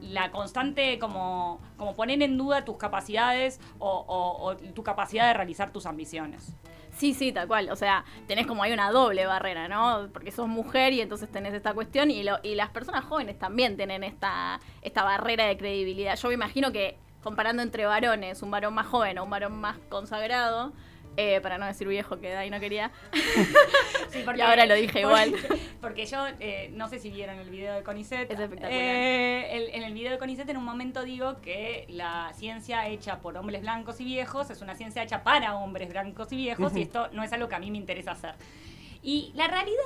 la 0.00 0.30
constante 0.30 0.98
como, 0.98 1.60
como 1.76 1.94
poner 1.94 2.22
en 2.22 2.38
duda 2.38 2.64
tus 2.64 2.78
capacidades 2.78 3.60
o 3.78 4.56
tu 4.74 4.82
capacidad 4.82 5.26
de 5.26 5.34
realizar 5.34 5.70
tus 5.70 5.84
ambiciones. 5.84 6.56
Sí, 6.96 7.12
sí, 7.12 7.30
tal 7.32 7.46
cual. 7.46 7.68
O 7.70 7.76
sea, 7.76 8.04
tenés 8.26 8.46
como 8.46 8.62
hay 8.62 8.72
una 8.72 8.90
doble 8.90 9.26
barrera, 9.26 9.68
¿no? 9.68 10.08
Porque 10.12 10.30
sos 10.32 10.48
mujer 10.48 10.94
y 10.94 11.02
entonces 11.02 11.30
tenés 11.30 11.52
esta 11.52 11.74
cuestión 11.74 12.10
y, 12.10 12.22
lo- 12.22 12.38
y 12.42 12.54
las 12.54 12.70
personas 12.70 13.04
jóvenes 13.04 13.38
también 13.38 13.76
tienen 13.76 14.02
esta, 14.02 14.60
esta 14.80 15.02
barrera 15.04 15.44
de 15.46 15.58
credibilidad. 15.58 16.16
Yo 16.16 16.28
me 16.28 16.34
imagino 16.34 16.72
que 16.72 16.96
comparando 17.22 17.62
entre 17.62 17.84
varones, 17.84 18.42
un 18.42 18.50
varón 18.50 18.72
más 18.74 18.86
joven 18.86 19.18
o 19.18 19.24
un 19.24 19.30
varón 19.30 19.60
más 19.60 19.76
consagrado, 19.90 20.72
eh, 21.16 21.40
para 21.40 21.58
no 21.58 21.66
decir 21.66 21.86
viejo 21.88 22.18
que 22.18 22.36
ahí 22.36 22.50
no 22.50 22.60
quería, 22.60 22.90
Sí, 24.10 24.24
Y 24.36 24.40
ahora 24.40 24.66
lo 24.66 24.74
dije 24.74 25.00
igual. 25.00 25.34
Porque 25.80 26.06
yo 26.06 26.26
eh, 26.40 26.70
no 26.72 26.88
sé 26.88 26.98
si 26.98 27.10
vieron 27.10 27.38
el 27.38 27.50
video 27.50 27.74
de 27.74 27.82
Conicet. 27.82 28.30
Es 28.30 28.38
espectacular. 28.40 28.72
Eh, 28.72 29.56
el- 29.56 29.74
en 29.74 29.82
el 29.82 29.92
video 29.94 30.12
de 30.12 30.18
Conicet 30.18 30.48
en 30.48 30.56
un 30.56 30.64
momento 30.64 31.02
digo 31.02 31.40
que 31.42 31.86
la 31.88 32.32
ciencia 32.34 32.86
hecha 32.88 33.18
por 33.20 33.36
hombres 33.36 33.62
blancos 33.62 34.00
y 34.00 34.04
viejos 34.04 34.50
es 34.50 34.60
una 34.62 34.74
ciencia 34.74 35.02
hecha 35.02 35.22
para 35.22 35.56
hombres 35.56 35.88
blancos 35.90 36.32
y 36.32 36.36
viejos 36.36 36.76
y 36.76 36.82
esto 36.82 37.08
no 37.12 37.22
es 37.22 37.32
algo 37.32 37.48
que 37.48 37.54
a 37.56 37.58
mí 37.58 37.70
me 37.70 37.78
interesa 37.78 38.12
hacer. 38.12 38.34
Y 39.02 39.30
la 39.34 39.46
realidad 39.46 39.76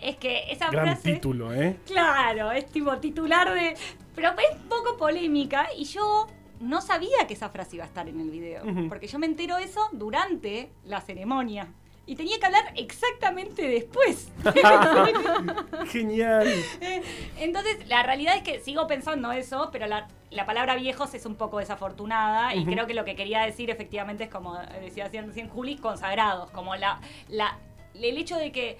es 0.00 0.16
que 0.16 0.50
esa 0.50 0.70
Gran 0.70 0.86
frase... 0.86 1.12
título, 1.14 1.52
¿eh? 1.52 1.76
Claro, 1.86 2.50
es 2.52 2.66
tipo 2.66 2.96
titular 2.98 3.52
de... 3.52 3.74
Pero 4.14 4.30
es 4.30 4.56
poco 4.68 4.96
polémica 4.96 5.68
y 5.76 5.84
yo 5.84 6.26
no 6.60 6.80
sabía 6.80 7.26
que 7.26 7.34
esa 7.34 7.48
frase 7.48 7.76
iba 7.76 7.84
a 7.84 7.88
estar 7.88 8.08
en 8.08 8.20
el 8.20 8.30
video. 8.30 8.62
Porque 8.88 9.06
yo 9.06 9.18
me 9.18 9.26
entero 9.26 9.58
eso 9.58 9.80
durante 9.92 10.70
la 10.84 11.00
ceremonia. 11.00 11.68
Y 12.06 12.16
tenía 12.16 12.38
que 12.40 12.46
hablar 12.46 12.72
exactamente 12.76 13.68
después. 13.68 14.32
Genial. 15.86 16.48
Eh, 16.80 17.02
Entonces, 17.38 17.86
la 17.88 18.02
realidad 18.02 18.36
es 18.36 18.42
que 18.42 18.60
sigo 18.60 18.86
pensando 18.86 19.30
eso, 19.32 19.68
pero 19.70 19.86
la, 19.86 20.08
la 20.30 20.44
palabra 20.44 20.74
viejos 20.76 21.14
es 21.14 21.24
un 21.24 21.36
poco 21.36 21.58
desafortunada 21.58 22.54
y 22.54 22.64
creo 22.64 22.86
que 22.86 22.94
lo 22.94 23.04
que 23.04 23.14
quería 23.14 23.42
decir 23.42 23.70
efectivamente 23.70 24.24
es 24.24 24.30
como 24.30 24.58
decía 24.80 25.08
recién 25.08 25.48
Juli, 25.48 25.76
consagrados, 25.76 26.50
como 26.50 26.74
la, 26.74 27.00
la, 27.28 27.58
el 27.94 28.18
hecho 28.18 28.36
de 28.36 28.50
que, 28.50 28.78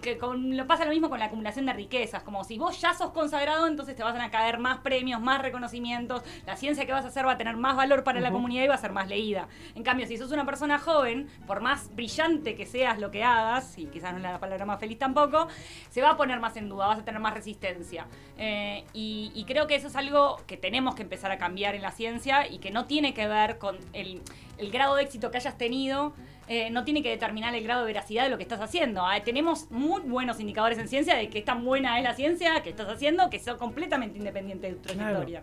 que 0.00 0.16
con- 0.18 0.56
lo 0.56 0.66
pasa 0.66 0.84
lo 0.84 0.90
mismo 0.90 1.10
con 1.10 1.18
la 1.18 1.26
acumulación 1.26 1.66
de 1.66 1.72
riquezas, 1.74 2.22
como 2.22 2.44
si 2.44 2.58
vos 2.58 2.80
ya 2.80 2.94
sos 2.94 3.10
consagrado, 3.10 3.66
entonces 3.66 3.94
te 3.94 4.02
van 4.02 4.20
a 4.20 4.30
caer 4.30 4.58
más 4.58 4.78
premios, 4.78 5.20
más 5.20 5.40
reconocimientos, 5.42 6.22
la 6.46 6.56
ciencia 6.56 6.86
que 6.86 6.92
vas 6.92 7.04
a 7.04 7.08
hacer 7.08 7.26
va 7.26 7.32
a 7.32 7.38
tener 7.38 7.56
más 7.56 7.76
valor 7.76 8.02
para 8.02 8.20
la 8.20 8.28
Ujú. 8.28 8.38
comunidad 8.38 8.64
y 8.64 8.68
va 8.68 8.74
a 8.74 8.78
ser 8.78 8.92
más 8.92 9.08
leída. 9.08 9.48
En 9.74 9.82
cambio, 9.82 10.06
si 10.06 10.16
sos 10.16 10.32
una 10.32 10.46
persona 10.46 10.78
joven, 10.78 11.28
por 11.46 11.60
más 11.60 11.94
brillante 11.94 12.54
que 12.56 12.64
seas 12.66 12.98
lo 12.98 13.10
que 13.10 13.22
hagas, 13.22 13.78
y 13.78 13.86
quizás 13.86 14.12
no 14.12 14.16
es 14.18 14.22
la 14.22 14.38
palabra 14.40 14.64
más 14.64 14.80
feliz 14.80 14.98
tampoco, 14.98 15.46
se 15.90 16.00
va 16.00 16.10
a 16.10 16.16
poner 16.16 16.40
más 16.40 16.56
en 16.56 16.68
duda, 16.68 16.86
vas 16.86 16.98
a 17.00 17.04
tener 17.04 17.20
más 17.20 17.34
resistencia. 17.34 18.06
Eh, 18.38 18.84
y, 18.94 19.30
y 19.34 19.44
creo 19.44 19.66
que 19.66 19.74
eso 19.74 19.88
es 19.88 19.96
algo 19.96 20.38
que 20.46 20.56
tenemos 20.56 20.94
que 20.94 21.02
empezar 21.02 21.30
a 21.32 21.38
cambiar 21.38 21.74
en 21.74 21.82
la 21.82 21.90
ciencia 21.90 22.46
y 22.48 22.58
que 22.58 22.70
no 22.70 22.86
tiene 22.86 23.12
que 23.14 23.28
ver 23.28 23.58
con 23.58 23.76
el, 23.92 24.22
el 24.58 24.70
grado 24.70 24.94
de 24.96 25.02
éxito 25.02 25.30
que 25.30 25.36
hayas 25.36 25.58
tenido. 25.58 26.14
Eh, 26.48 26.70
no 26.70 26.84
tiene 26.84 27.02
que 27.02 27.10
determinar 27.10 27.54
el 27.54 27.62
grado 27.62 27.82
de 27.82 27.86
veracidad 27.86 28.24
de 28.24 28.30
lo 28.30 28.36
que 28.36 28.42
estás 28.42 28.60
haciendo. 28.60 29.06
Ah, 29.06 29.20
tenemos 29.24 29.70
muy 29.70 30.02
buenos 30.02 30.40
indicadores 30.40 30.78
en 30.78 30.88
ciencia 30.88 31.16
de 31.16 31.28
que 31.28 31.42
tan 31.42 31.64
buena 31.64 31.98
es 31.98 32.04
la 32.04 32.14
ciencia 32.14 32.62
que 32.62 32.70
estás 32.70 32.88
haciendo 32.88 33.30
que 33.30 33.38
son 33.38 33.58
completamente 33.58 34.18
independientes 34.18 34.70
de 34.70 34.76
tu 34.76 34.82
trayectoria. 34.82 35.42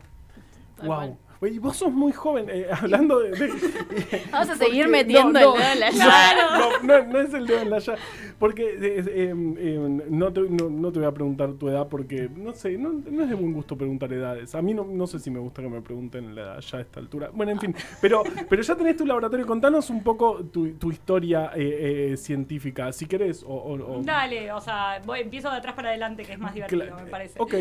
Wow. 0.84 1.18
Oye, 1.42 1.54
y 1.54 1.60
vos 1.60 1.78
sos 1.78 1.92
muy 1.94 2.12
joven, 2.12 2.48
eh, 2.50 2.68
hablando 2.82 3.20
de... 3.20 3.32
de- 3.32 3.48
Vamos 4.32 4.50
a 4.50 4.56
seguir 4.56 4.86
porque- 4.86 4.92
metiendo 5.06 5.40
no, 5.40 5.56
el 5.56 5.62
dedo 5.62 5.72
en 5.74 5.80
la 5.80 5.90
llaga. 5.92 6.60
No, 6.60 6.70
no, 6.84 7.04
no 7.14 7.20
es 7.22 7.34
el 7.34 7.48
dedo 7.48 7.62
en 7.62 7.70
la 7.70 7.80
llaga. 7.80 8.00
Porque 8.38 8.64
eh, 8.70 9.04
eh, 9.08 9.34
eh, 9.58 10.00
no, 10.10 10.34
te, 10.34 10.42
no, 10.42 10.70
no 10.70 10.92
te 10.92 11.00
voy 11.00 11.08
a 11.08 11.14
preguntar 11.14 11.54
tu 11.54 11.70
edad 11.70 11.88
porque, 11.88 12.30
no 12.36 12.54
sé, 12.54 12.78
no, 12.78 12.92
no 12.92 13.24
es 13.24 13.30
de 13.30 13.36
buen 13.36 13.54
gusto 13.54 13.78
preguntar 13.78 14.12
edades. 14.12 14.54
A 14.56 14.62
mí 14.62 14.74
no, 14.74 14.84
no 14.84 15.08
sé 15.08 15.20
si 15.20 15.30
me 15.32 15.40
gusta 15.40 15.62
que 15.62 15.70
me 15.70 15.82
pregunten 15.82 16.36
la 16.36 16.42
edad 16.42 16.60
ya 16.60 16.78
a 16.78 16.82
esta 16.82 17.00
altura. 17.00 17.30
Bueno, 17.34 17.52
en 17.54 17.60
fin, 17.60 17.76
pero, 18.02 18.24
pero 18.50 18.62
ya 18.62 18.76
tenés 18.76 18.98
tu 18.98 19.06
laboratorio. 19.06 19.46
Contanos 19.46 19.90
un 19.90 20.04
poco 20.04 20.44
tu, 20.46 20.74
tu 20.74 20.92
historia 20.92 21.52
eh, 21.56 22.12
eh, 22.14 22.18
científica, 22.18 22.92
si 22.92 23.06
querés. 23.06 23.44
O, 23.44 23.48
o- 23.54 23.98
o- 24.00 24.02
Dale, 24.04 24.52
o 24.52 24.60
sea, 24.62 25.02
voy, 25.06 25.22
empiezo 25.22 25.50
de 25.52 25.58
atrás 25.58 25.74
para 25.76 25.90
adelante, 25.90 26.24
que 26.24 26.34
es 26.34 26.40
más 26.40 26.54
divertido, 26.54 26.82
Cla- 26.84 27.04
me 27.04 27.10
parece. 27.10 27.40
ok. 27.42 27.54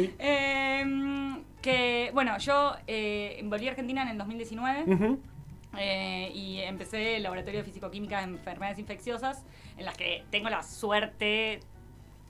Que, 1.63 2.11
bueno, 2.15 2.39
yo 2.39 2.77
eh, 2.87 3.41
volví 3.45 3.67
a 3.67 3.71
Argentina 3.71 4.03
en 4.03 4.09
el 4.09 4.19
2019 4.19 4.85
Ujú. 4.95 5.19
eh, 5.77 6.31
y 6.35 6.61
empecé 6.61 7.17
el 7.17 7.25
laboratorio 7.25 7.61
de 7.61 7.65
fisicoquímica 7.65 8.19
de 8.19 8.25
enfermedades 8.25 8.79
infecciosas, 8.79 9.45
en 9.77 9.85
las 9.85 9.97
que 9.97 10.25
tengo 10.31 10.49
la 10.51 10.63
suerte 10.63 11.61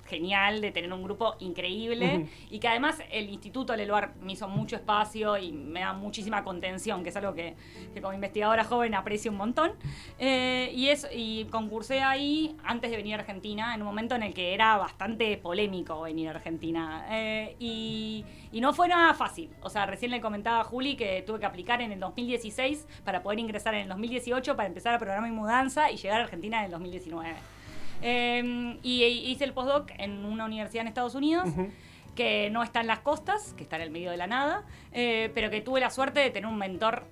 genial 0.09 0.61
de 0.61 0.73
tener 0.73 0.93
un 0.93 1.03
grupo 1.03 1.37
increíble 1.41 2.27
y 2.51 2.59
que 2.59 2.69
además 2.69 2.99
el 3.11 3.29
Instituto 3.29 3.77
Leluar 3.77 4.15
me 4.21 4.33
hizo 4.33 4.49
mucho 4.49 4.77
espacio 4.77 5.37
y 5.37 5.53
me 5.53 5.81
da 5.81 5.93
muchísima 5.93 6.43
contención, 6.43 7.03
que 7.03 7.11
es 7.11 7.17
algo 7.17 7.35
que, 7.35 7.55
que 7.95 8.01
como 8.01 8.15
investigadora 8.15 8.65
joven 8.65 8.95
aprecio 8.95 9.31
un 9.31 9.37
montón. 9.37 9.73
Eh, 10.19 10.73
y, 10.75 10.89
es, 10.89 11.07
y 11.13 11.45
concursé 11.47 12.01
ahí 12.01 12.57
antes 12.65 12.91
de 12.91 12.97
venir 12.97 13.15
a 13.15 13.19
Argentina, 13.19 13.75
en 13.75 13.83
un 13.83 13.87
momento 13.87 14.15
en 14.15 14.23
el 14.23 14.35
que 14.35 14.55
era 14.55 14.77
bastante 14.77 15.37
polémico 15.37 16.01
venir 16.03 16.29
a 16.29 16.33
Argentina. 16.33 17.07
Eh, 17.11 17.57
y, 17.59 18.25
y 18.53 18.61
no 18.61 18.73
fue 18.73 18.89
nada 18.89 19.15
fácil. 19.15 19.51
O 19.63 19.71
sea, 19.71 19.87
recién 19.87 20.11
le 20.11 20.21
comentaba 20.21 20.61
a 20.61 20.65
Juli 20.65 20.97
que 20.97 21.23
tuve 21.27 21.41
que 21.41 21.47
aplicar 21.47 21.83
en 21.83 21.93
el 21.93 22.01
2016 22.01 22.87
para 23.05 23.23
poder 23.23 23.39
ingresar 23.39 23.75
en 23.75 23.83
el 23.83 23.89
2018 23.89 24.57
para 24.57 24.69
empezar 24.69 24.95
el 24.95 24.99
programa 24.99 25.27
de 25.27 25.33
mudanza 25.33 25.91
y 25.91 25.97
llegar 25.97 26.21
a 26.21 26.25
Argentina 26.25 26.59
en 26.59 26.67
el 26.67 26.71
2019. 26.71 27.58
Eh, 28.03 28.79
y 28.83 29.05
hice 29.05 29.45
el 29.45 29.53
postdoc 29.53 29.91
en 29.99 30.25
una 30.25 30.45
universidad 30.45 30.83
en 30.83 30.89
Estados 30.89 31.15
Unidos. 31.15 31.49
Que 32.15 32.51
no 32.51 32.65
está 32.65 32.81
en 32.81 32.89
las 32.89 32.99
costas, 32.99 33.55
que 33.57 33.63
está 33.63 33.77
en 33.77 33.83
el 33.83 33.91
medio 33.91 34.11
de 34.11 34.17
la 34.17 34.27
nada, 34.27 34.65
eh, 34.93 35.31
pero 35.35 35.51
que 35.51 35.61
tuve 35.61 35.79
la 35.79 35.89
suerte 35.91 36.19
de 36.19 36.31
tener 36.31 36.49
un 36.51 36.59
mentor 36.59 37.05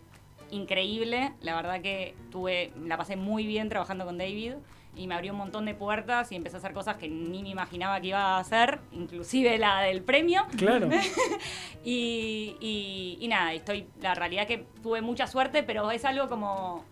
increíble. 0.51 1.33
La 1.43 1.55
verdad 1.55 1.81
que 1.81 2.15
tuve, 2.33 2.73
la 2.85 2.97
pasé 2.97 3.15
muy 3.17 3.47
bien 3.47 3.69
trabajando 3.69 4.05
con 4.05 4.19
David 4.19 4.55
y 4.97 5.07
me 5.07 5.15
abrió 5.15 5.31
un 5.33 5.39
montón 5.39 5.65
de 5.67 5.75
puertas 5.75 6.33
y 6.33 6.37
empecé 6.37 6.57
a 6.57 6.59
hacer 6.59 6.73
cosas 6.73 6.97
que 6.97 7.09
ni 7.09 7.43
me 7.43 7.51
imaginaba 7.51 8.01
que 8.01 8.09
iba 8.09 8.37
a 8.37 8.39
hacer, 8.41 8.81
inclusive 8.93 9.59
la 9.59 9.81
del 9.83 10.03
premio. 10.03 10.45
Claro. 10.57 10.89
Y, 11.85 12.57
y- 12.61 13.17
y 13.21 13.29
nada, 13.29 13.53
estoy, 13.55 13.87
la 14.01 14.17
realidad 14.17 14.49
que 14.49 14.67
tuve 14.83 15.03
mucha 15.03 15.29
suerte, 15.29 15.63
pero 15.63 15.89
es 15.93 16.05
algo 16.05 16.29
como, 16.29 16.85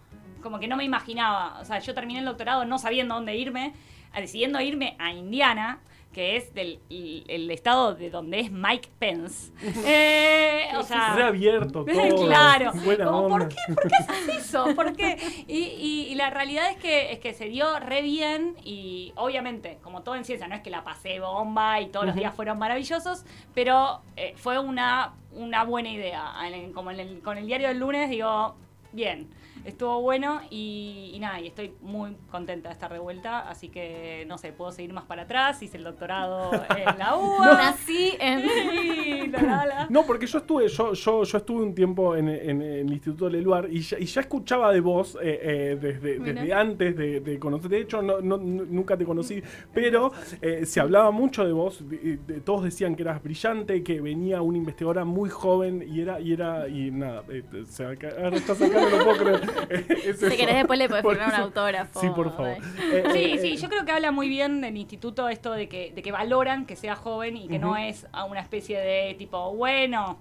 como 0.45 0.61
que 0.61 0.69
no 0.69 0.77
me 0.77 0.85
imaginaba. 0.85 1.59
O 1.61 1.65
sea, 1.65 1.81
yo 1.81 1.93
terminé 1.95 2.21
el 2.21 2.25
doctorado 2.27 2.65
no 2.65 2.79
sabiendo 2.79 3.17
dónde 3.17 3.35
irme, 3.37 3.73
decidiendo 4.15 4.61
irme 4.61 4.95
a 5.01 5.11
Indiana, 5.13 5.81
que 6.13 6.37
es 6.37 6.55
del 6.55 6.79
el, 6.91 7.25
el 7.27 7.51
estado 7.51 7.97
de 7.97 8.09
donde 8.11 8.39
es 8.39 8.53
Mike 8.53 8.89
Pence. 9.01 9.51
Eh, 9.85 10.69
o 10.77 10.83
sea, 10.85 11.15
Reabierto 11.17 11.85
todo. 11.85 12.27
claro. 12.27 12.71
Buena 12.85 13.07
Como. 13.07 13.29
¿Por 13.31 13.49
qué? 13.49 13.57
¿Por 13.75 13.89
qué 13.89 13.95
haces 14.09 14.29
eso? 14.37 14.67
¿Por 14.77 14.95
qué? 14.95 15.17
Y, 15.49 15.59
y- 15.59 16.07
y 16.11 16.15
la 16.15 16.31
realidad 16.31 16.71
es 16.71 16.77
que, 16.77 17.11
es 17.11 17.19
que 17.19 17.35
se 17.35 17.47
dio 17.47 17.81
re 17.81 18.03
bien 18.03 18.55
y 18.63 19.13
obviamente, 19.17 19.79
como 19.83 20.03
todo 20.03 20.15
en 20.15 20.25
ciencia, 20.25 20.47
no 20.47 20.55
es 20.55 20.61
que 20.63 20.71
la 20.71 20.85
pasé 20.85 21.19
bomba 21.19 21.81
y 21.81 21.87
todos 21.87 22.07
los 22.07 22.15
días 22.15 22.33
fueron 22.33 22.59
maravillosos, 22.61 23.25
pero 23.53 24.01
eh, 24.17 24.35
fue 24.37 24.59
una, 24.61 25.15
una 25.33 25.65
buena 25.65 25.91
idea. 25.91 26.33
En 26.47 26.73
como 26.73 26.93
en 26.93 27.01
el- 27.01 27.21
con 27.23 27.39
el 27.39 27.47
diario 27.49 27.67
del 27.67 27.79
lunes 27.81 28.09
digo, 28.09 28.55
bien, 28.93 29.29
estuvo 29.65 30.01
bueno 30.03 30.41
y, 30.51 31.11
y 31.15 31.19
nada, 31.19 31.41
y 31.41 31.47
estoy 31.47 31.75
muy 31.81 32.17
contenta 32.31 32.69
de 32.69 32.73
estar 32.75 32.93
de 32.93 32.99
vuelta, 32.99 33.49
así 33.49 33.69
que 33.69 34.25
no 34.29 34.39
sé, 34.39 34.53
puedo 34.53 34.73
seguir 34.73 34.93
más 34.93 35.05
para 35.05 35.23
atrás, 35.23 35.63
hice 35.63 35.77
el 35.77 35.85
doctorado 35.85 36.51
en 36.77 36.99
la 36.99 37.17
UBA. 37.17 37.55
Nací 37.55 38.13
en. 38.21 38.41
y 38.41 39.27
la, 39.29 39.43
la, 39.43 39.67
la. 39.67 39.87
No, 39.91 40.05
porque 40.05 40.27
yo 40.27 40.39
estuve, 40.39 40.69
yo, 40.69 40.93
yo, 40.93 41.25
yo 41.25 41.39
estuve 41.39 41.63
un 41.63 41.75
tiempo 41.75 42.17
en, 42.17 42.29
en- 42.29 42.45
en 42.45 42.63
el 42.63 42.93
Instituto 42.93 43.29
Leluar 43.29 43.69
y 43.71 43.81
ya, 43.81 43.99
y 43.99 44.05
ya 44.07 44.21
escuchaba 44.21 44.73
de 44.73 44.81
vos 44.81 45.17
eh, 45.23 45.41
eh, 45.43 45.79
desde, 45.81 46.19
desde 46.19 46.53
antes 46.53 46.97
de, 46.97 47.21
de 47.21 47.39
conocer. 47.39 47.71
De 47.71 47.81
hecho, 47.81 48.03
no, 48.03 48.21
no- 48.21 48.37
nu- 48.37 48.67
nunca 48.69 48.97
te 48.97 49.05
conocí, 49.05 49.43
pero 49.75 50.13
eh, 50.43 50.67
se 50.67 50.81
hablaba 50.81 51.11
mucho 51.11 51.45
de 51.45 51.53
vos. 51.53 51.89
de- 51.89 52.19
de- 52.27 52.41
todos 52.41 52.65
decían 52.65 52.95
que 52.97 53.03
eras 53.03 53.23
brillante, 53.23 53.83
que 53.83 54.01
venía 54.01 54.43
una 54.43 54.59
investigadora 54.59 55.05
muy 55.05 55.31
joven 55.31 55.85
y 55.89 56.01
era, 56.01 56.21
y 56.21 56.33
era, 56.33 56.69
y 56.69 56.91
nada, 56.91 57.23
eh, 57.31 57.43
se 57.67 57.87
acá- 57.87 58.13
ahora 58.23 58.37
estás 58.37 58.61
acá, 58.61 58.81
no 58.81 58.91
lo 58.99 59.05
puedo 59.05 59.17
creer. 59.19 59.41
Es 59.71 60.21
Si 60.21 60.37
querés, 60.37 60.57
después 60.57 60.79
le 60.79 60.89
podés 60.89 61.03
Por 61.03 61.15
firmar 61.17 61.35
un 61.35 61.41
autógrafo. 61.41 62.01
Sí, 62.01 62.09
por 62.15 62.31
favor. 62.31 62.49
Eh, 62.93 63.05
Sí, 63.13 63.19
eh, 63.25 63.39
sí, 63.41 63.53
eh, 63.55 63.57
yo 63.57 63.69
creo 63.69 63.85
que 63.85 63.93
habla 63.93 64.11
muy 64.11 64.29
bien 64.29 64.61
del 64.61 64.77
instituto 64.77 65.29
esto 65.29 65.53
de 65.53 65.69
que, 65.69 65.93
de 65.93 66.03
que 66.03 66.13
valoran 66.13 66.67
que 66.67 66.77
sea 66.77 66.97
joven 66.97 67.37
y 67.37 67.49
que 67.49 67.59
no 67.59 67.77
es 67.77 68.07
a 68.13 68.25
una 68.25 68.41
especie 68.41 68.79
de 68.79 69.15
tipo, 69.15 69.55
bueno, 69.55 70.19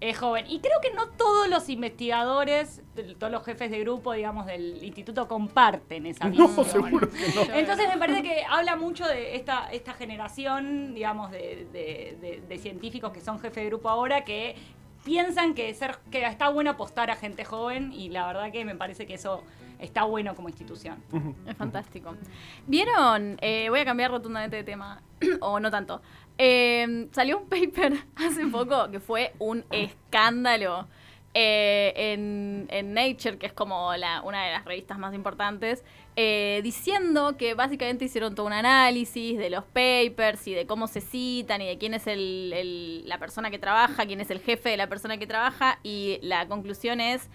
es 0.00 0.18
joven. 0.18 0.44
Y 0.48 0.58
creo 0.60 0.80
que 0.82 0.90
no 0.92 1.08
todos 1.08 1.48
los 1.48 1.68
investigadores, 1.68 2.82
todos 3.18 3.32
los 3.32 3.42
jefes 3.44 3.70
de 3.70 3.80
grupo, 3.80 4.12
digamos, 4.12 4.44
del 4.46 4.82
instituto 4.84 5.26
comparten 5.28 6.06
esa 6.06 6.24
No, 6.28 6.48
visión. 6.48 6.64
seguro 6.66 7.08
que 7.10 7.16
no. 7.48 7.54
Entonces 7.54 7.88
me 7.88 7.96
parece 7.98 8.22
que 8.22 8.44
habla 8.48 8.76
mucho 8.76 9.06
de 9.06 9.36
esta, 9.36 9.68
esta 9.72 9.94
generación, 9.94 10.94
digamos, 10.94 11.30
de, 11.30 11.66
de- 11.72 12.18
de- 12.20 12.42
de 12.46 12.58
científicos 12.58 13.12
que 13.12 13.20
son 13.20 13.38
jefes 13.38 13.62
de 13.64 13.66
grupo 13.70 13.88
ahora 13.88 14.24
que 14.24 14.56
piensan 15.04 15.54
que 15.54 15.72
ser 15.74 15.98
que 16.10 16.24
está 16.26 16.48
bueno 16.48 16.70
apostar 16.70 17.10
a 17.10 17.16
gente 17.16 17.44
joven 17.44 17.92
y 17.92 18.08
la 18.08 18.26
verdad 18.26 18.50
que 18.50 18.64
me 18.64 18.74
parece 18.74 19.06
que 19.06 19.14
eso 19.14 19.42
está 19.78 20.04
bueno 20.04 20.34
como 20.34 20.48
institución. 20.48 21.02
Es 21.46 21.56
fantástico. 21.56 22.16
¿Vieron? 22.66 23.36
Eh, 23.40 23.68
voy 23.68 23.80
a 23.80 23.84
cambiar 23.84 24.10
rotundamente 24.10 24.56
de 24.56 24.64
tema, 24.64 25.02
o 25.40 25.60
no 25.60 25.70
tanto. 25.70 26.00
Eh, 26.38 27.08
salió 27.12 27.38
un 27.38 27.48
paper 27.48 28.04
hace 28.16 28.46
poco 28.46 28.90
que 28.90 29.00
fue 29.00 29.34
un 29.38 29.64
escándalo 29.70 30.88
eh, 31.34 31.92
en, 32.12 32.94
Nature, 32.94 33.38
que 33.38 33.46
es 33.46 33.52
como 33.52 33.94
la, 33.96 34.22
una 34.22 34.44
de 34.46 34.52
las 34.52 34.64
revistas 34.64 34.98
más 34.98 35.14
importantes, 35.14 35.82
eh, 36.16 36.60
diciendo 36.62 37.36
que 37.36 37.54
básicamente 37.54 38.04
hicieron 38.04 38.34
todo 38.36 38.46
un 38.46 38.52
análisis 38.52 39.36
de 39.36 39.50
los 39.50 39.64
papers 39.64 40.46
y 40.46 40.54
de 40.54 40.66
cómo 40.66 40.86
se 40.86 41.00
citan 41.00 41.60
y 41.60 41.66
de 41.66 41.76
quién 41.78 41.92
es 41.94 42.06
el- 42.06 42.52
el- 42.54 43.08
la 43.08 43.18
persona 43.18 43.50
que 43.50 43.58
trabaja, 43.58 44.06
quién 44.06 44.20
es 44.20 44.30
el 44.30 44.38
jefe 44.40 44.68
de 44.70 44.76
la 44.76 44.86
persona 44.88 45.16
que 45.18 45.26
trabaja, 45.26 45.78
y 45.82 46.18
la 46.22 46.46
conclusión 46.46 47.00
es... 47.00 47.28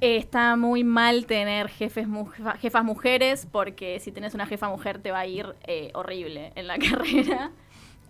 Está 0.00 0.56
muy 0.56 0.82
mal 0.82 1.26
tener 1.26 1.68
jefes 1.68 2.08
mu- 2.08 2.26
jefa- 2.26 2.56
jefas 2.58 2.82
mujeres 2.84 3.46
porque 3.52 4.00
si 4.00 4.10
tenés 4.10 4.34
una 4.34 4.46
jefa 4.46 4.68
mujer 4.68 4.98
te 4.98 5.12
va 5.12 5.20
a 5.20 5.26
ir 5.26 5.54
eh, 5.64 5.92
horrible 5.94 6.50
en 6.56 6.66
la 6.66 6.76
carrera. 6.90 7.52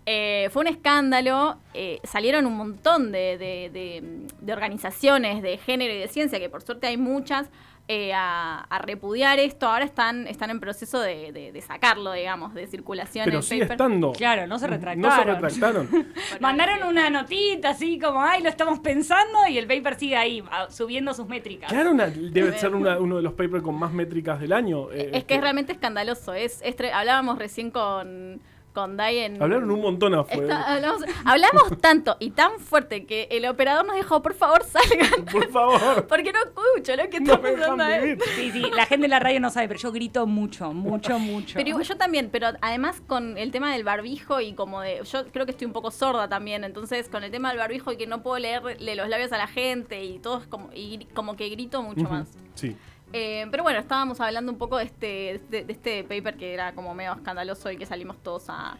Eh, 0.05 0.49
fue 0.51 0.61
un 0.63 0.67
escándalo, 0.67 1.57
eh, 1.73 1.99
salieron 2.03 2.45
un 2.45 2.57
montón 2.57 3.11
de, 3.11 3.37
de- 3.37 3.69
de- 3.71 4.27
de 4.41 4.53
organizaciones 4.53 5.41
de 5.41 5.57
género 5.57 5.93
y 5.93 5.97
de 5.97 6.07
ciencia, 6.09 6.39
que 6.39 6.49
por 6.49 6.61
suerte 6.61 6.87
hay 6.87 6.97
muchas, 6.97 7.49
eh, 7.87 8.13
a, 8.13 8.59
a 8.69 8.79
repudiar 8.79 9.39
esto. 9.39 9.67
Ahora 9.67 9.83
están, 9.85 10.27
están 10.27 10.49
en 10.49 10.59
proceso 10.59 10.99
de, 11.01 11.31
de- 11.31 11.51
de 11.53 11.61
sacarlo, 11.61 12.11
digamos, 12.13 12.53
de 12.53 12.67
circulación. 12.67 13.25
Pero 13.25 13.37
el 13.37 13.43
sigue 13.43 13.61
paper. 13.61 13.73
estando. 13.75 14.11
Claro, 14.13 14.45
no 14.47 14.57
se 14.59 14.67
No 14.67 14.71
se 14.73 14.77
retractaron. 14.77 15.27
retractaron. 15.41 16.07
Mandaron 16.41 16.83
una 16.87 17.09
notita 17.09 17.69
así 17.69 17.97
como, 17.99 18.21
ay, 18.21 18.41
lo 18.43 18.49
estamos 18.49 18.79
pensando 18.79 19.47
y 19.49 19.57
el 19.57 19.67
paper 19.67 19.95
sigue 19.95 20.15
ahí, 20.17 20.43
a- 20.51 20.69
subiendo 20.69 21.13
sus 21.13 21.27
métricas. 21.27 21.69
Claro, 21.71 21.91
una- 21.91 22.07
debe 22.07 22.51
ser 22.57 22.75
una- 22.75 22.99
uno 22.99 23.17
de 23.17 23.21
los 23.23 23.33
papers 23.33 23.63
con 23.63 23.75
más 23.75 23.91
métricas 23.93 24.39
del 24.39 24.51
año. 24.53 24.91
eh, 24.91 25.11
Es 25.13 25.23
que 25.25 25.35
es 25.35 25.41
realmente 25.41 25.71
escandaloso. 25.73 26.33
Es, 26.33 26.61
hablábamos 26.93 27.37
recién 27.37 27.69
con, 27.71 28.41
con 28.73 28.97
Dai 28.97 29.19
en... 29.19 29.41
Hablaron 29.41 29.69
un 29.71 29.81
montón 29.81 30.13
afuera. 30.15 30.41
Está- 30.43 30.73
hablamos, 30.73 31.03
hablamos 31.25 31.77
tanto 31.79 32.17
y 32.19 32.31
tan 32.31 32.59
fuerte 32.59 33.05
que 33.05 33.27
el 33.31 33.45
operador 33.45 33.85
nos 33.85 33.95
dijo, 33.95 34.21
por 34.21 34.33
favor, 34.33 34.63
salgan. 34.63 35.25
Por 35.31 35.49
favor. 35.51 36.07
Porque 36.07 36.31
no 36.33 36.39
escucho 36.39 36.95
lo 36.95 37.09
que 37.09 37.19
No 37.19 37.33
está 37.33 37.41
pasando 37.51 37.83
ahí. 37.83 38.17
Sí, 38.35 38.51
sí, 38.51 38.59
la 38.75 38.85
gente 38.85 39.05
en 39.05 39.11
la 39.11 39.19
radio 39.19 39.39
no 39.39 39.49
sabe, 39.49 39.67
pero 39.67 39.79
yo 39.79 39.91
grito 39.91 40.25
mucho, 40.27 40.73
mucho, 40.73 41.17
mucho. 41.19 41.53
Pero 41.55 41.79
yo 41.81 41.97
también, 41.97 42.29
pero 42.31 42.47
además 42.61 43.01
con 43.05 43.37
el 43.37 43.51
tema 43.51 43.71
del 43.73 43.83
barbijo 43.83 44.41
y 44.41 44.53
como 44.53 44.81
de. 44.81 45.01
Yo 45.03 45.25
creo 45.31 45.45
que 45.45 45.51
estoy 45.51 45.65
un 45.67 45.73
poco 45.73 45.91
sorda 45.91 46.27
también, 46.27 46.63
entonces 46.63 47.09
con 47.09 47.23
el 47.23 47.31
tema 47.31 47.49
del 47.49 47.57
barbijo 47.59 47.91
y 47.91 47.97
que 47.97 48.07
no 48.07 48.23
puedo 48.23 48.39
leerle 48.39 48.95
los 48.95 49.07
labios 49.07 49.31
a 49.31 49.37
la 49.37 49.47
gente 49.47 50.03
y 50.03 50.19
todo 50.19 50.39
es 50.39 50.47
como, 50.47 50.69
y 50.73 50.97
gri- 50.99 51.07
como 51.13 51.35
que 51.35 51.49
grito 51.49 51.81
mucho 51.83 52.03
más. 52.03 52.27
Sí. 52.55 52.75
Eh, 53.13 53.45
pero 53.51 53.63
bueno, 53.63 53.79
estábamos 53.79 54.19
hablando 54.19 54.51
un 54.51 54.57
poco 54.57 54.77
de 54.77 54.85
este, 54.85 55.41
de, 55.49 55.65
este 55.67 56.03
paper 56.03 56.35
que 56.35 56.53
era 56.53 56.73
como 56.73 56.93
medio 56.93 57.13
escandaloso 57.13 57.71
y 57.71 57.77
que 57.77 57.85
salimos 57.85 58.17
todos 58.21 58.45
a 58.49 58.77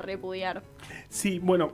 repudiar. 0.00 0.62
Sí, 1.08 1.38
bueno. 1.38 1.72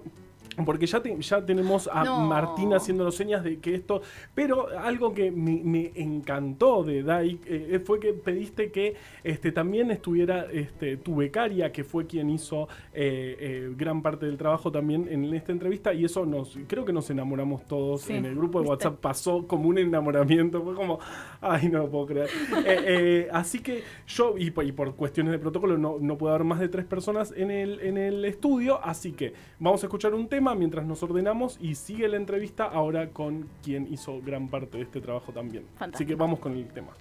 Porque 0.64 0.86
ya, 0.86 1.00
te- 1.00 1.16
ya 1.20 1.44
tenemos 1.44 1.88
a 1.92 2.04
No. 2.04 2.20
Martín 2.26 2.72
haciéndonos 2.74 3.14
señas 3.14 3.44
de 3.44 3.58
que 3.58 3.74
esto. 3.74 4.02
Pero 4.34 4.68
algo 4.78 5.12
que 5.14 5.30
me, 5.30 5.60
me 5.64 5.92
encantó 5.94 6.82
de 6.84 7.02
Dai 7.02 7.38
eh, 7.46 7.80
fue 7.84 8.00
que 8.00 8.12
pediste 8.12 8.70
que 8.70 8.94
este, 9.24 9.52
también 9.52 9.90
estuviera 9.90 10.46
este, 10.52 10.96
tu 10.96 11.16
becaria, 11.16 11.70
que 11.72 11.84
fue 11.84 12.06
quien 12.06 12.30
hizo 12.30 12.68
eh, 12.92 13.36
eh, 13.40 13.72
gran 13.76 14.02
parte 14.02 14.26
del 14.26 14.36
trabajo 14.36 14.70
también 14.72 15.06
en 15.10 15.24
esta 15.34 15.52
entrevista. 15.52 15.92
Y 15.94 16.04
eso 16.04 16.26
nos 16.26 16.58
creo 16.66 16.84
que 16.84 16.92
nos 16.92 17.08
enamoramos 17.10 17.64
todos. 17.66 18.02
Sí, 18.02 18.14
en 18.14 18.26
el 18.26 18.34
grupo 18.34 18.62
de. 18.62 18.68
WhatsApp 18.68 18.98
pasó 19.00 19.46
como 19.46 19.68
un 19.68 19.78
enamoramiento. 19.78 20.62
Fue 20.62 20.74
como, 20.74 20.98
ay, 21.40 21.68
no 21.68 21.78
lo 21.78 21.90
puedo 21.90 22.06
creer. 22.06 22.28
Eh, 22.66 22.84
eh, 22.86 23.28
así 23.32 23.60
que 23.60 23.82
yo, 24.06 24.34
y, 24.36 24.50
por- 24.50 24.64
y 24.64 24.72
por 24.72 24.94
cuestiones 24.94 25.32
de 25.32 25.38
protocolo, 25.38 25.78
no, 25.78 25.96
no 26.00 26.18
puedo 26.18 26.34
haber 26.34 26.44
más 26.44 26.60
de 26.60 26.68
tres 26.68 26.84
personas 26.84 27.32
en 27.36 27.50
el, 27.50 27.80
en 27.80 27.96
el 27.98 28.24
estudio. 28.24 28.80
Así 28.84 29.12
que 29.12 29.32
vamos 29.58 29.82
a 29.82 29.86
escuchar 29.86 30.14
un 30.14 30.28
tema 30.28 30.47
mientras 30.54 30.86
nos 30.86 31.02
ordenamos 31.02 31.58
y 31.60 31.74
sigue 31.74 32.08
la 32.08 32.16
entrevista 32.16 32.64
ahora 32.64 33.10
con 33.10 33.48
quien 33.62 33.92
hizo 33.92 34.20
gran 34.20 34.48
parte 34.48 34.78
de 34.78 34.84
este 34.84 35.00
trabajo 35.00 35.32
también. 35.32 35.64
Así 35.78 36.06
que 36.06 36.14
vamos 36.14 36.38
con 36.38 36.52
el 36.52 36.66
tema. 36.68 36.92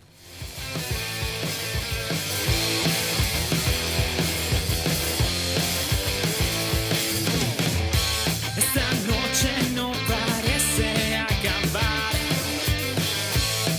Esta 8.57 8.89
noche 9.05 9.49
no 9.75 9.91
parece 10.07 11.15
acabar. 11.15 12.13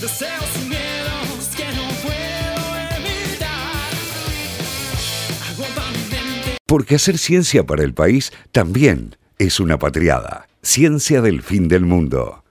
Deseos 0.01 0.55
y 0.55 0.69
miedos 0.69 1.55
que 1.55 1.65
no 1.75 1.87
puedo 2.01 2.63
evitar. 2.97 3.91
Agotan 5.51 5.93
mi 5.93 6.09
mente. 6.09 6.57
Porque 6.65 6.95
hacer 6.95 7.17
ciencia 7.17 7.65
para 7.65 7.83
el 7.83 7.93
país 7.93 8.31
también 8.51 9.15
es 9.39 9.61
una 9.61 9.79
patriada. 9.79 10.47
Ciencia 10.61 11.21
del 11.21 11.41
fin 11.41 11.69
del 11.69 11.85
mundo. 11.85 12.43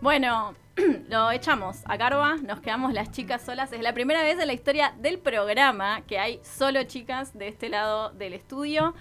Bueno, 0.00 0.54
lo 1.10 1.30
echamos 1.30 1.80
a 1.84 1.98
Carva, 1.98 2.36
nos 2.38 2.60
quedamos 2.60 2.94
las 2.94 3.12
chicas 3.12 3.42
solas. 3.42 3.70
Es 3.74 3.82
la 3.82 3.92
primera 3.92 4.22
vez 4.22 4.38
en 4.40 4.46
la 4.46 4.54
historia 4.54 4.94
del 4.98 5.18
programa 5.18 6.00
que 6.06 6.18
hay 6.18 6.40
solo 6.42 6.82
chicas 6.84 7.36
de 7.38 7.48
este 7.48 7.68
lado 7.68 8.08
del 8.12 8.32
estudio. 8.32 8.94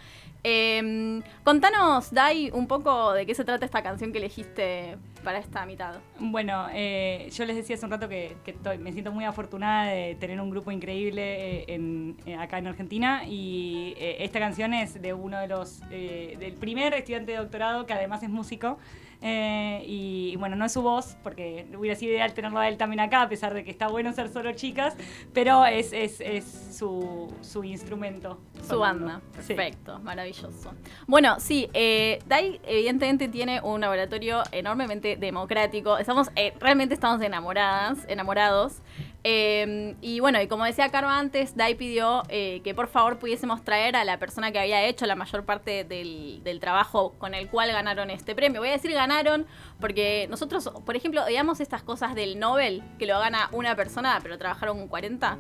Eh, 0.44 1.22
contanos, 1.46 2.12
Dai, 2.12 2.52
un 2.52 2.68
poco 2.68 3.14
de 3.14 3.26
qué 3.26 3.34
se 3.34 3.46
trata 3.46 3.64
esta 3.64 3.82
canción 3.82 4.12
que 4.12 4.18
elegiste 4.18 4.98
para 5.24 5.40
esta 5.40 5.66
mitad. 5.66 5.96
Bueno, 6.20 6.68
eh, 6.74 7.30
yo 7.32 7.46
les 7.46 7.56
decía 7.56 7.76
hace 7.76 7.86
un 7.86 7.92
rato 7.92 8.10
que, 8.10 8.36
que 8.44 8.52
estoy- 8.52 8.78
me 8.78 8.92
siento 8.92 9.12
muy 9.12 9.26
afortunada 9.26 9.86
de 9.92 10.16
tener 10.16 10.40
un 10.42 10.50
grupo 10.50 10.72
increíble 10.72 11.60
eh, 11.62 11.66
en- 11.68 12.18
eh, 12.26 12.36
acá 12.36 12.58
en 12.58 12.68
Argentina 12.68 13.24
y 13.28 13.94
eh, 13.98 14.18
esta 14.20 14.40
canción 14.40 14.74
es 14.74 15.02
de 15.02 15.14
uno 15.14 15.40
de 15.40 15.48
los, 15.48 15.82
eh, 15.92 16.36
del 16.40 16.54
primer 16.54 16.94
estudiante 16.94 17.32
de 17.34 17.38
doctorado 17.38 17.86
que 17.86 17.94
además 17.94 18.24
es 18.24 18.30
músico 18.30 18.78
eh, 19.22 19.84
y, 19.86 20.36
bueno, 20.38 20.56
no 20.56 20.66
es 20.66 20.74
su 20.74 20.82
voz 20.82 21.16
porque 21.24 21.68
hubiera 21.78 21.96
sido 21.96 22.14
ideal 22.14 22.34
tenerlo 22.34 22.60
a 22.60 22.68
él 22.68 22.78
también 22.78 23.00
acá 23.00 23.22
a 23.22 23.30
pesar 23.30 23.54
de 23.54 23.64
que 23.64 23.72
está 23.72 23.88
bueno 23.88 24.12
ser 24.14 24.30
solo 24.30 24.52
chicas, 24.54 24.96
pero 25.34 25.66
es, 25.66 25.94
es, 25.94 26.20
es 26.22 26.46
su, 26.78 27.32
su 27.42 27.64
instrumento. 27.64 28.40
Su 28.68 28.80
banda. 28.80 29.22
Sí. 29.40 29.54
Perfecto, 29.54 30.00
maravilloso. 30.00 30.74
Bueno, 31.08 31.40
sí, 31.40 31.70
eh, 31.74 32.20
DAI 32.26 32.60
evidentemente 32.64 33.28
tiene 33.28 33.62
un 33.62 33.82
laboratorio 33.82 34.44
enormemente 34.52 35.18
democrático. 35.18 35.98
Estamos, 35.98 36.30
eh, 36.36 36.54
realmente 36.60 36.94
estamos 36.94 37.22
enamoradas, 37.22 38.00
enamorados. 38.08 38.82
Eh, 39.24 39.96
y 40.02 40.20
bueno, 40.20 40.42
y 40.42 40.48
como 40.48 40.66
decía 40.66 40.90
Carva 40.90 41.20
antes, 41.20 41.56
DAI 41.56 41.76
pidió 41.76 42.24
eh, 42.30 42.62
que 42.64 42.74
por 42.74 42.88
favor 42.88 43.20
pudiésemos 43.20 43.64
traer 43.64 43.96
a 43.96 44.04
la 44.04 44.18
persona 44.18 44.52
que 44.52 44.60
había 44.60 44.84
hecho 44.86 45.06
la 45.06 45.16
mayor 45.16 45.46
parte 45.46 45.84
del, 45.84 46.42
del 46.44 46.60
trabajo 46.60 47.14
con 47.20 47.34
el 47.34 47.48
cual 47.48 47.72
ganaron 47.72 48.10
este 48.10 48.34
premio. 48.34 48.62
Voy 48.62 48.70
a 48.70 48.74
decir 48.74 48.92
ganaron 48.94 49.46
porque 49.80 50.28
nosotros, 50.30 50.72
por 50.86 50.96
ejemplo, 50.96 51.24
veíamos 51.26 51.60
estas 51.60 51.84
cosas 51.84 52.16
del 52.16 52.40
Nobel, 52.40 52.84
que 52.98 53.06
lo 53.06 53.20
gana 53.20 53.50
una 53.52 53.76
persona, 53.76 54.20
pero 54.24 54.38
trabajaron 54.38 54.88
40. 54.88 55.38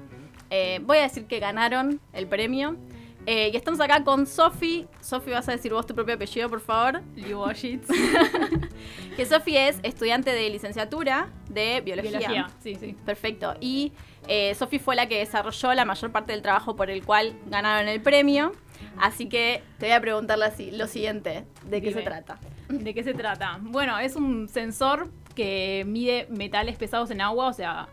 Eh, 0.51 0.79
voy 0.83 0.97
a 0.97 1.03
decir 1.03 1.25
que 1.25 1.39
ganaron 1.39 1.99
el 2.13 2.27
premio. 2.27 2.75
Eh, 3.25 3.51
y 3.53 3.55
estamos 3.55 3.79
acá 3.79 4.03
con 4.03 4.25
Sofi. 4.25 4.87
Sofi, 4.99 5.31
vas 5.31 5.47
a 5.47 5.51
decir 5.51 5.71
vos 5.73 5.85
tu 5.85 5.93
propio 5.93 6.15
apellido, 6.15 6.49
por 6.49 6.59
favor. 6.59 7.01
Liboshitz. 7.15 7.87
Que 9.15 9.25
Sofi 9.25 9.57
es 9.57 9.77
estudiante 9.83 10.31
de 10.31 10.49
licenciatura 10.49 11.29
de 11.49 11.81
biología. 11.81 12.17
Biología, 12.17 12.47
sí, 12.61 12.75
sí. 12.75 12.95
Perfecto. 13.05 13.55
Y 13.59 13.91
eh, 14.27 14.55
Sofi 14.55 14.79
fue 14.79 14.95
la 14.95 15.07
que 15.07 15.19
desarrolló 15.19 15.73
la 15.73 15.85
mayor 15.85 16.11
parte 16.11 16.31
del 16.31 16.41
trabajo 16.41 16.75
por 16.75 16.89
el 16.89 17.03
cual 17.03 17.37
ganaron 17.47 17.89
el 17.89 18.01
premio. 18.01 18.53
Así 18.97 19.27
que 19.27 19.63
te 19.77 19.87
voy 19.87 19.93
a 19.93 20.01
preguntarle 20.01 20.45
así, 20.45 20.71
lo 20.71 20.87
siguiente, 20.87 21.45
¿de 21.65 21.81
qué 21.81 21.89
Dime. 21.89 22.01
se 22.01 22.07
trata? 22.07 22.39
¿De 22.69 22.93
qué 22.93 23.03
se 23.03 23.13
trata? 23.13 23.59
Bueno, 23.61 23.99
es 23.99 24.15
un 24.15 24.47
sensor 24.47 25.09
que 25.35 25.83
mide 25.85 26.27
metales 26.29 26.77
pesados 26.77 27.11
en 27.11 27.21
agua, 27.21 27.47
o 27.47 27.53
sea, 27.53 27.89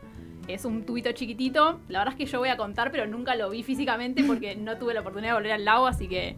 es 0.49 0.64
un 0.64 0.85
tubito 0.85 1.12
chiquitito. 1.12 1.81
La 1.88 2.00
verdad 2.00 2.14
es 2.14 2.19
que 2.19 2.26
yo 2.26 2.38
voy 2.38 2.49
a 2.49 2.57
contar, 2.57 2.90
pero 2.90 3.07
nunca 3.07 3.35
lo 3.35 3.50
vi 3.50 3.62
físicamente 3.62 4.25
porque 4.25 4.57
no 4.57 4.76
tuve 4.78 4.95
la 4.95 5.00
oportunidad 5.00 5.33
de 5.33 5.38
volver 5.38 5.52
al 5.52 5.64
lago, 5.64 5.87
así 5.87 6.09
que... 6.09 6.37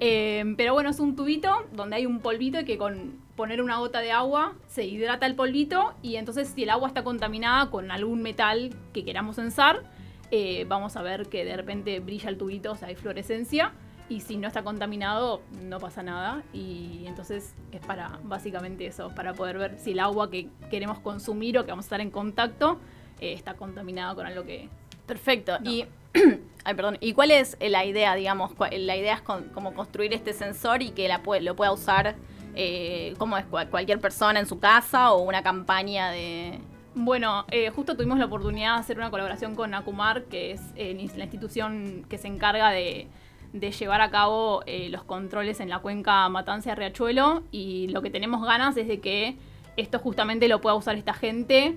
eh, 0.00 0.54
pero 0.56 0.74
bueno, 0.74 0.90
es 0.90 1.00
un 1.00 1.16
tubito 1.16 1.66
donde 1.72 1.96
hay 1.96 2.06
un 2.06 2.20
polvito 2.20 2.64
que 2.64 2.76
con 2.76 3.20
poner 3.36 3.62
una 3.62 3.78
gota 3.78 4.00
de 4.00 4.12
agua 4.12 4.54
se 4.66 4.84
hidrata 4.84 5.26
el 5.26 5.34
polvito 5.34 5.94
y 6.02 6.16
entonces 6.16 6.52
si 6.54 6.64
el 6.64 6.70
agua 6.70 6.88
está 6.88 7.02
contaminada 7.02 7.70
con 7.70 7.90
algún 7.90 8.20
metal 8.20 8.74
que 8.92 9.04
queramos 9.04 9.36
censar, 9.36 9.82
eh, 10.30 10.64
vamos 10.68 10.96
a 10.96 11.02
ver 11.02 11.28
que 11.28 11.44
de 11.44 11.56
repente 11.56 12.00
brilla 12.00 12.28
el 12.28 12.38
tubito, 12.38 12.72
o 12.72 12.76
sea, 12.76 12.88
hay 12.88 12.94
fluorescencia. 12.94 13.72
Y 14.08 14.20
si 14.20 14.36
no 14.36 14.48
está 14.48 14.62
contaminado, 14.62 15.40
no 15.62 15.78
pasa 15.78 16.02
nada. 16.02 16.42
Y 16.52 17.04
entonces 17.06 17.54
es 17.70 17.80
para 17.80 18.18
básicamente 18.24 18.84
eso, 18.86 19.14
para 19.14 19.32
poder 19.32 19.56
ver 19.56 19.78
si 19.78 19.92
el 19.92 20.00
agua 20.00 20.30
que 20.30 20.48
queremos 20.70 20.98
consumir 20.98 21.56
o 21.58 21.64
que 21.64 21.70
vamos 21.70 21.84
a 21.84 21.86
estar 21.86 22.00
en 22.00 22.10
contacto 22.10 22.78
eh, 23.22 23.32
está 23.32 23.54
contaminada 23.54 24.14
con 24.14 24.26
algo 24.26 24.44
que... 24.44 24.68
Perfecto. 25.06 25.58
Y, 25.64 25.84
ay, 26.64 26.74
perdón. 26.74 26.96
¿Y 27.00 27.12
cuál 27.12 27.30
es 27.30 27.56
la 27.60 27.84
idea, 27.84 28.14
digamos? 28.14 28.52
La 28.72 28.96
idea 28.96 29.14
es 29.14 29.20
con- 29.22 29.48
como 29.50 29.74
construir 29.74 30.12
este 30.12 30.32
sensor 30.32 30.82
y 30.82 30.90
que 30.90 31.08
la 31.08 31.20
lo 31.40 31.56
pueda 31.56 31.72
usar 31.72 32.14
eh, 32.54 33.14
como 33.18 33.36
es 33.38 33.46
Cual- 33.46 33.68
cualquier 33.70 34.00
persona 34.00 34.38
en 34.40 34.46
su 34.46 34.58
casa 34.58 35.12
o 35.12 35.22
una 35.22 35.42
campaña 35.42 36.10
de... 36.10 36.58
Bueno, 36.94 37.46
eh, 37.50 37.70
justo 37.70 37.96
tuvimos 37.96 38.18
la 38.18 38.26
oportunidad 38.26 38.74
de 38.74 38.80
hacer 38.80 38.98
una 38.98 39.10
colaboración 39.10 39.54
con 39.54 39.72
Acumar, 39.72 40.24
que 40.24 40.52
es 40.52 40.60
eh, 40.76 40.94
la 41.16 41.24
institución 41.24 42.04
que 42.10 42.18
se 42.18 42.28
encarga 42.28 42.70
de, 42.70 43.06
de 43.54 43.70
llevar 43.72 44.02
a 44.02 44.10
cabo 44.10 44.62
eh, 44.66 44.90
los 44.90 45.02
controles 45.02 45.60
en 45.60 45.70
la 45.70 45.78
cuenca 45.78 46.28
Matanza 46.28 46.74
Riachuelo. 46.74 47.44
Y 47.50 47.88
lo 47.88 48.02
que 48.02 48.10
tenemos 48.10 48.42
ganas 48.46 48.76
es 48.76 48.88
de 48.88 49.00
que 49.00 49.36
esto 49.78 49.98
justamente 50.00 50.48
lo 50.48 50.60
pueda 50.60 50.74
usar 50.76 50.96
esta 50.96 51.14
gente. 51.14 51.76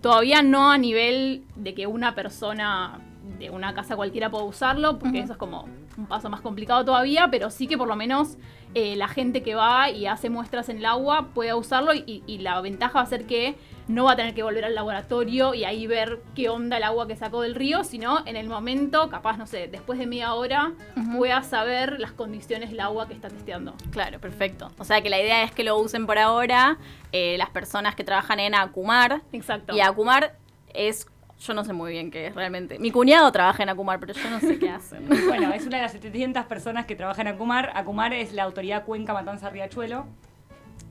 Todavía 0.00 0.42
no 0.42 0.70
a 0.70 0.78
nivel 0.78 1.44
de 1.56 1.74
que 1.74 1.86
una 1.86 2.14
persona 2.14 3.00
de 3.38 3.50
una 3.50 3.74
casa 3.74 3.96
cualquiera 3.96 4.30
pueda 4.30 4.44
usarlo, 4.44 4.98
porque 4.98 5.20
eso 5.20 5.32
es 5.32 5.38
como 5.38 5.66
un 5.96 6.06
paso 6.06 6.30
más 6.30 6.40
complicado 6.40 6.84
todavía, 6.84 7.28
pero 7.30 7.50
sí 7.50 7.66
que 7.66 7.76
por 7.76 7.88
lo 7.88 7.96
menos 7.96 8.36
eh, 8.74 8.96
la 8.96 9.08
gente 9.08 9.42
que 9.42 9.54
va 9.54 9.90
y 9.90 10.06
hace 10.06 10.30
muestras 10.30 10.68
en 10.68 10.78
el 10.78 10.86
agua 10.86 11.28
pueda 11.34 11.56
usarlo 11.56 11.94
y, 11.94 12.22
y 12.26 12.38
la 12.38 12.60
ventaja 12.60 12.94
va 12.94 13.02
a 13.02 13.06
ser 13.06 13.26
que 13.26 13.56
no 13.88 14.04
va 14.04 14.12
a 14.12 14.16
tener 14.16 14.34
que 14.34 14.42
volver 14.42 14.64
al 14.64 14.74
laboratorio 14.74 15.54
y 15.54 15.64
ahí 15.64 15.86
ver 15.86 16.22
qué 16.34 16.48
onda 16.48 16.76
el 16.76 16.82
agua 16.82 17.06
que 17.06 17.16
sacó 17.16 17.42
del 17.42 17.54
río, 17.54 17.84
sino 17.84 18.24
en 18.26 18.36
el 18.36 18.48
momento, 18.48 19.08
capaz, 19.10 19.36
no 19.36 19.46
sé, 19.46 19.68
después 19.68 19.98
de 19.98 20.06
media 20.06 20.34
hora, 20.34 20.72
pueda 21.16 21.42
saber 21.42 22.00
las 22.00 22.12
condiciones 22.12 22.70
del 22.70 22.80
agua 22.80 23.08
que 23.08 23.14
está 23.14 23.28
testeando. 23.28 23.74
Claro, 23.90 24.20
perfecto. 24.20 24.70
O 24.78 24.84
sea 24.84 25.02
que 25.02 25.10
la 25.10 25.20
idea 25.20 25.42
es 25.42 25.52
que 25.52 25.64
lo 25.64 25.76
usen 25.78 26.06
por 26.06 26.18
ahora 26.18 26.78
eh, 27.12 27.36
las 27.38 27.50
personas 27.50 27.94
que 27.94 28.04
trabajan 28.04 28.40
en 28.40 28.54
Acumar. 28.54 29.22
Exacto. 29.32 29.74
Y 29.74 29.80
Acumar 29.80 30.36
es... 30.72 31.06
Yo 31.46 31.54
no 31.54 31.64
sé 31.64 31.72
muy 31.72 31.92
bien 31.92 32.10
qué 32.10 32.26
es 32.28 32.34
realmente. 32.34 32.78
Mi 32.78 32.90
cuñado 32.90 33.30
trabaja 33.32 33.62
en 33.62 33.68
Acumar, 33.68 33.98
pero 33.98 34.12
yo 34.12 34.30
no 34.30 34.38
sé 34.40 34.58
qué 34.58 34.70
hacen. 34.70 35.06
Bueno, 35.28 35.52
es 35.52 35.66
una 35.66 35.78
de 35.78 35.82
las 35.84 35.92
700 35.92 36.44
personas 36.46 36.86
que 36.86 36.94
trabajan 36.94 37.26
en 37.26 37.34
Acumar. 37.34 37.72
Acumar 37.74 38.12
es 38.12 38.32
la 38.32 38.44
autoridad 38.44 38.84
Cuenca 38.84 39.12
Matanza 39.12 39.50
Riachuelo. 39.50 40.06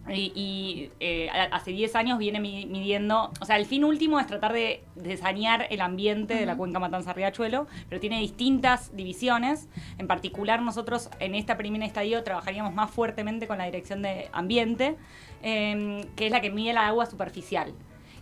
Y, 0.09 0.31
y, 0.35 0.91
eh, 0.99 1.29
hace 1.51 1.71
10 1.71 1.95
años 1.95 2.17
viene 2.17 2.39
mi- 2.39 2.65
midiendo, 2.65 3.31
o 3.39 3.45
sea, 3.45 3.57
el 3.57 3.67
fin 3.67 3.85
último 3.85 4.19
es 4.19 4.25
tratar 4.25 4.51
de, 4.51 4.83
de 4.95 5.15
sanear 5.15 5.67
el 5.69 5.79
ambiente 5.79 6.33
de 6.33 6.45
la 6.47 6.57
cuenca 6.57 6.79
Matanza 6.79 7.13
Riachuelo, 7.13 7.67
pero 7.87 8.01
tiene 8.01 8.19
distintas 8.19 8.93
divisiones. 8.95 9.69
En 9.99 10.07
particular, 10.07 10.59
nosotros 10.63 11.11
en 11.19 11.35
esta 11.35 11.55
primera 11.55 11.85
estadio 11.85 12.23
trabajaríamos 12.23 12.73
más 12.73 12.89
fuertemente 12.89 13.45
con 13.45 13.59
la 13.59 13.65
dirección 13.65 14.01
de 14.01 14.27
ambiente, 14.33 14.95
eh, 15.43 16.05
que 16.15 16.25
es 16.25 16.31
la 16.31 16.41
que 16.41 16.49
mide 16.49 16.73
la 16.73 16.87
agua 16.87 17.05
superficial. 17.05 17.71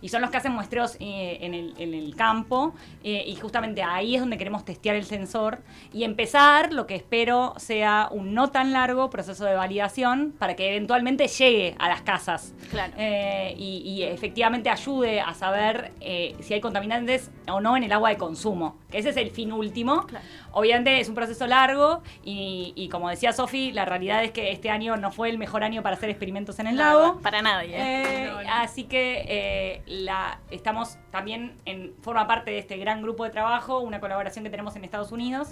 Y 0.02 0.08
son 0.08 0.22
los 0.22 0.30
que 0.30 0.36
hacen 0.38 0.52
muestreos 0.52 0.96
eh, 1.00 1.38
en, 1.40 1.54
el, 1.54 1.74
en 1.78 1.94
el 1.94 2.16
campo. 2.16 2.74
eh, 3.04 3.24
y 3.26 3.36
justamente 3.36 3.82
ahí 3.82 4.14
es 4.14 4.20
donde 4.20 4.38
queremos 4.38 4.64
testear 4.64 4.96
el 4.96 5.04
sensor. 5.04 5.60
Y 5.92 6.04
empezar 6.04 6.72
lo 6.72 6.86
que 6.86 6.94
espero 6.94 7.54
sea 7.58 8.08
un 8.10 8.34
no 8.34 8.50
tan 8.50 8.72
largo 8.72 9.10
proceso 9.10 9.44
de 9.44 9.54
validación 9.54 10.34
para 10.38 10.56
que 10.56 10.70
eventualmente 10.70 11.28
llegue 11.28 11.74
a 11.78 11.88
las 11.88 12.02
casas. 12.02 12.54
Claro. 12.70 12.92
Eh, 12.96 13.54
y, 13.56 13.78
y 13.84 14.02
efectivamente 14.04 14.70
ayude 14.70 15.20
a 15.20 15.34
saber 15.34 15.92
si 16.40 16.54
hay 16.54 16.60
contaminantes 16.60 17.30
o 17.48 17.60
no 17.60 17.76
en 17.76 17.84
el 17.84 17.92
agua 17.92 18.10
de 18.10 18.16
consumo. 18.16 18.76
Que 18.90 18.98
ese 18.98 19.10
es 19.10 19.16
el 19.16 19.30
fin 19.30 19.52
último. 19.52 20.06
Claro. 20.06 20.24
Obviamente 20.52 21.00
es 21.00 21.08
un 21.08 21.14
proceso 21.14 21.46
largo 21.46 22.02
y, 22.24 22.72
y 22.76 22.88
como 22.88 23.08
decía 23.08 23.32
Sofi, 23.32 23.72
la 23.72 23.84
realidad 23.84 24.24
es 24.24 24.32
que 24.32 24.50
este 24.50 24.70
año 24.70 24.96
no 24.96 25.12
fue 25.12 25.30
el 25.30 25.38
mejor 25.38 25.62
año 25.64 25.82
para 25.82 25.96
hacer 25.96 26.10
experimentos 26.10 26.58
en 26.58 26.66
el 26.66 26.76
lago. 26.76 27.18
Para 27.22 27.42
nadie. 27.42 27.76
Eh, 27.76 28.30
No, 28.32 28.42
no. 28.42 28.50
Así 28.50 28.84
que 28.84 29.24
eh, 29.28 29.82
la, 29.86 30.40
estamos 30.50 30.98
también 31.10 31.54
en 31.64 31.94
forma 32.02 32.26
parte 32.26 32.50
de 32.50 32.58
este 32.58 32.76
gran 32.76 33.02
grupo 33.02 33.24
de 33.24 33.30
trabajo, 33.30 33.80
una 33.80 34.00
colaboración 34.00 34.44
que 34.44 34.50
tenemos 34.50 34.74
en 34.76 34.84
Estados 34.84 35.12
Unidos, 35.12 35.48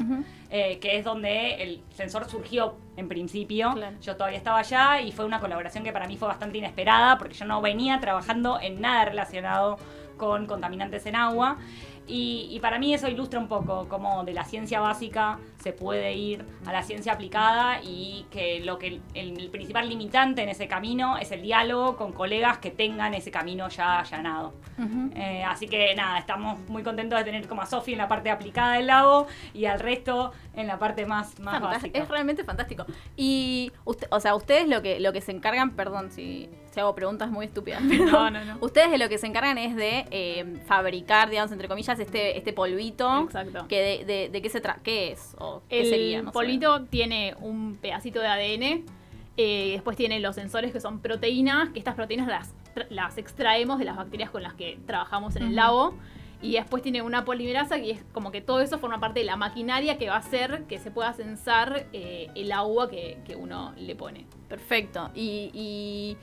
eh, 0.50 0.78
que 0.80 0.98
es 0.98 1.04
donde 1.04 1.62
el 1.62 1.82
sensor 1.94 2.28
surgió 2.28 2.76
en 2.96 3.08
principio. 3.08 3.72
Claro. 3.74 3.96
Yo 4.00 4.16
todavía 4.16 4.38
estaba 4.38 4.58
allá 4.58 5.00
y 5.00 5.12
fue 5.12 5.24
una 5.24 5.40
colaboración 5.40 5.84
que 5.84 5.92
para 5.92 6.06
mí 6.06 6.16
fue 6.16 6.28
bastante 6.28 6.58
inesperada 6.58 7.18
porque 7.18 7.34
yo 7.34 7.44
no 7.44 7.60
venía 7.60 8.00
trabajando 8.00 8.58
en 8.60 8.80
nada 8.80 9.04
relacionado 9.04 9.78
con 10.16 10.46
contaminantes 10.46 11.06
en 11.06 11.14
agua. 11.16 11.58
Y, 12.08 12.48
y 12.50 12.60
para 12.60 12.78
mí 12.78 12.94
eso 12.94 13.08
ilustra 13.08 13.38
un 13.38 13.48
poco 13.48 13.86
cómo 13.88 14.24
de 14.24 14.32
la 14.32 14.44
ciencia 14.44 14.80
básica 14.80 15.38
se 15.62 15.72
puede 15.72 16.14
ir 16.14 16.44
a 16.66 16.72
la 16.72 16.82
ciencia 16.82 17.12
aplicada 17.12 17.80
y 17.82 18.26
que 18.30 18.60
lo 18.60 18.78
que 18.78 19.00
el, 19.14 19.38
el 19.38 19.50
principal 19.50 19.88
limitante 19.88 20.42
en 20.42 20.48
ese 20.48 20.68
camino 20.68 21.18
es 21.18 21.30
el 21.32 21.42
diálogo 21.42 21.96
con 21.96 22.12
colegas 22.12 22.58
que 22.58 22.70
tengan 22.70 23.14
ese 23.14 23.30
camino 23.30 23.68
ya 23.68 24.00
allanado. 24.00 24.54
Eh, 25.14 25.42
así 25.44 25.66
que 25.66 25.94
nada, 25.94 26.18
estamos 26.18 26.58
muy 26.68 26.82
contentos 26.82 27.18
de 27.18 27.24
tener 27.24 27.48
como 27.48 27.62
a 27.62 27.66
Sofi 27.66 27.92
en 27.92 27.98
la 27.98 28.08
parte 28.08 28.30
aplicada 28.30 28.74
del 28.74 28.86
lago 28.86 29.26
y 29.52 29.66
al 29.66 29.80
resto 29.80 30.32
en 30.54 30.66
la 30.66 30.78
parte 30.78 31.06
más, 31.06 31.38
más 31.40 31.60
básica. 31.60 31.98
Es 31.98 32.08
realmente 32.08 32.44
fantástico. 32.44 32.86
Y, 33.16 33.72
usted, 33.84 34.08
o 34.10 34.20
sea, 34.20 34.34
ustedes 34.34 34.68
lo 34.68 34.82
que, 34.82 35.00
lo 35.00 35.12
que 35.12 35.20
se 35.20 35.32
encargan, 35.32 35.72
perdón 35.72 36.10
si, 36.10 36.48
hago 36.80 36.94
preguntas 36.94 37.30
muy 37.30 37.46
estúpidas, 37.46 37.82
pero 37.88 38.04
No, 38.06 38.30
no, 38.30 38.44
no. 38.44 38.58
ustedes 38.60 38.90
de 38.90 38.98
lo 38.98 39.08
que 39.08 39.18
se 39.18 39.26
encargan 39.26 39.58
es 39.58 39.74
de 39.76 40.06
eh, 40.10 40.60
fabricar, 40.66 41.30
digamos, 41.30 41.52
entre 41.52 41.68
comillas, 41.68 41.98
este, 42.00 42.36
este 42.38 42.52
polvito. 42.52 43.24
Exacto. 43.24 43.66
Que 43.68 43.80
de, 43.80 44.04
de- 44.04 44.28
de 44.28 44.42
qué 44.42 44.48
se 44.50 44.60
trata, 44.60 44.80
qué 44.82 45.12
es 45.12 45.34
o 45.38 45.62
qué 45.68 45.80
El 45.80 45.86
sería, 45.88 46.22
no 46.22 46.30
sé. 46.30 46.34
polvito 46.34 46.84
tiene 46.86 47.34
un 47.40 47.76
pedacito 47.80 48.20
de 48.20 48.26
ADN. 48.28 48.84
eh, 49.36 49.70
después 49.72 49.96
tiene 49.96 50.18
los 50.20 50.34
sensores 50.34 50.72
que 50.72 50.80
son 50.80 50.98
proteínas, 51.00 51.68
que 51.70 51.78
estas 51.78 51.94
proteínas 51.94 52.26
las, 52.26 52.52
tra- 52.74 52.86
las 52.90 53.18
extraemos 53.18 53.78
de 53.78 53.84
las 53.84 53.96
bacterias 53.96 54.30
con 54.30 54.42
las 54.42 54.54
que 54.54 54.78
trabajamos 54.86 55.36
en 55.36 55.44
el 55.44 55.54
lago. 55.56 55.94
Y 56.40 56.52
después 56.52 56.84
tiene 56.84 57.02
una 57.02 57.24
polimerasa 57.24 57.80
que 57.80 57.90
es 57.90 58.04
como 58.12 58.30
que 58.30 58.40
todo 58.40 58.60
eso 58.60 58.78
forma 58.78 59.00
parte 59.00 59.18
de 59.18 59.26
la 59.26 59.34
maquinaria 59.34 59.98
que 59.98 60.08
va 60.08 60.14
a 60.14 60.18
hacer 60.18 60.62
que 60.68 60.78
se 60.78 60.92
pueda 60.92 61.12
sensar 61.12 61.86
eh, 61.92 62.28
el 62.36 62.52
agua 62.52 62.88
que, 62.88 63.18
que 63.26 63.34
uno 63.34 63.72
le 63.76 63.96
pone. 63.96 64.24
Perfecto. 64.48 65.10
Y, 65.16 65.50
y, 65.52 66.16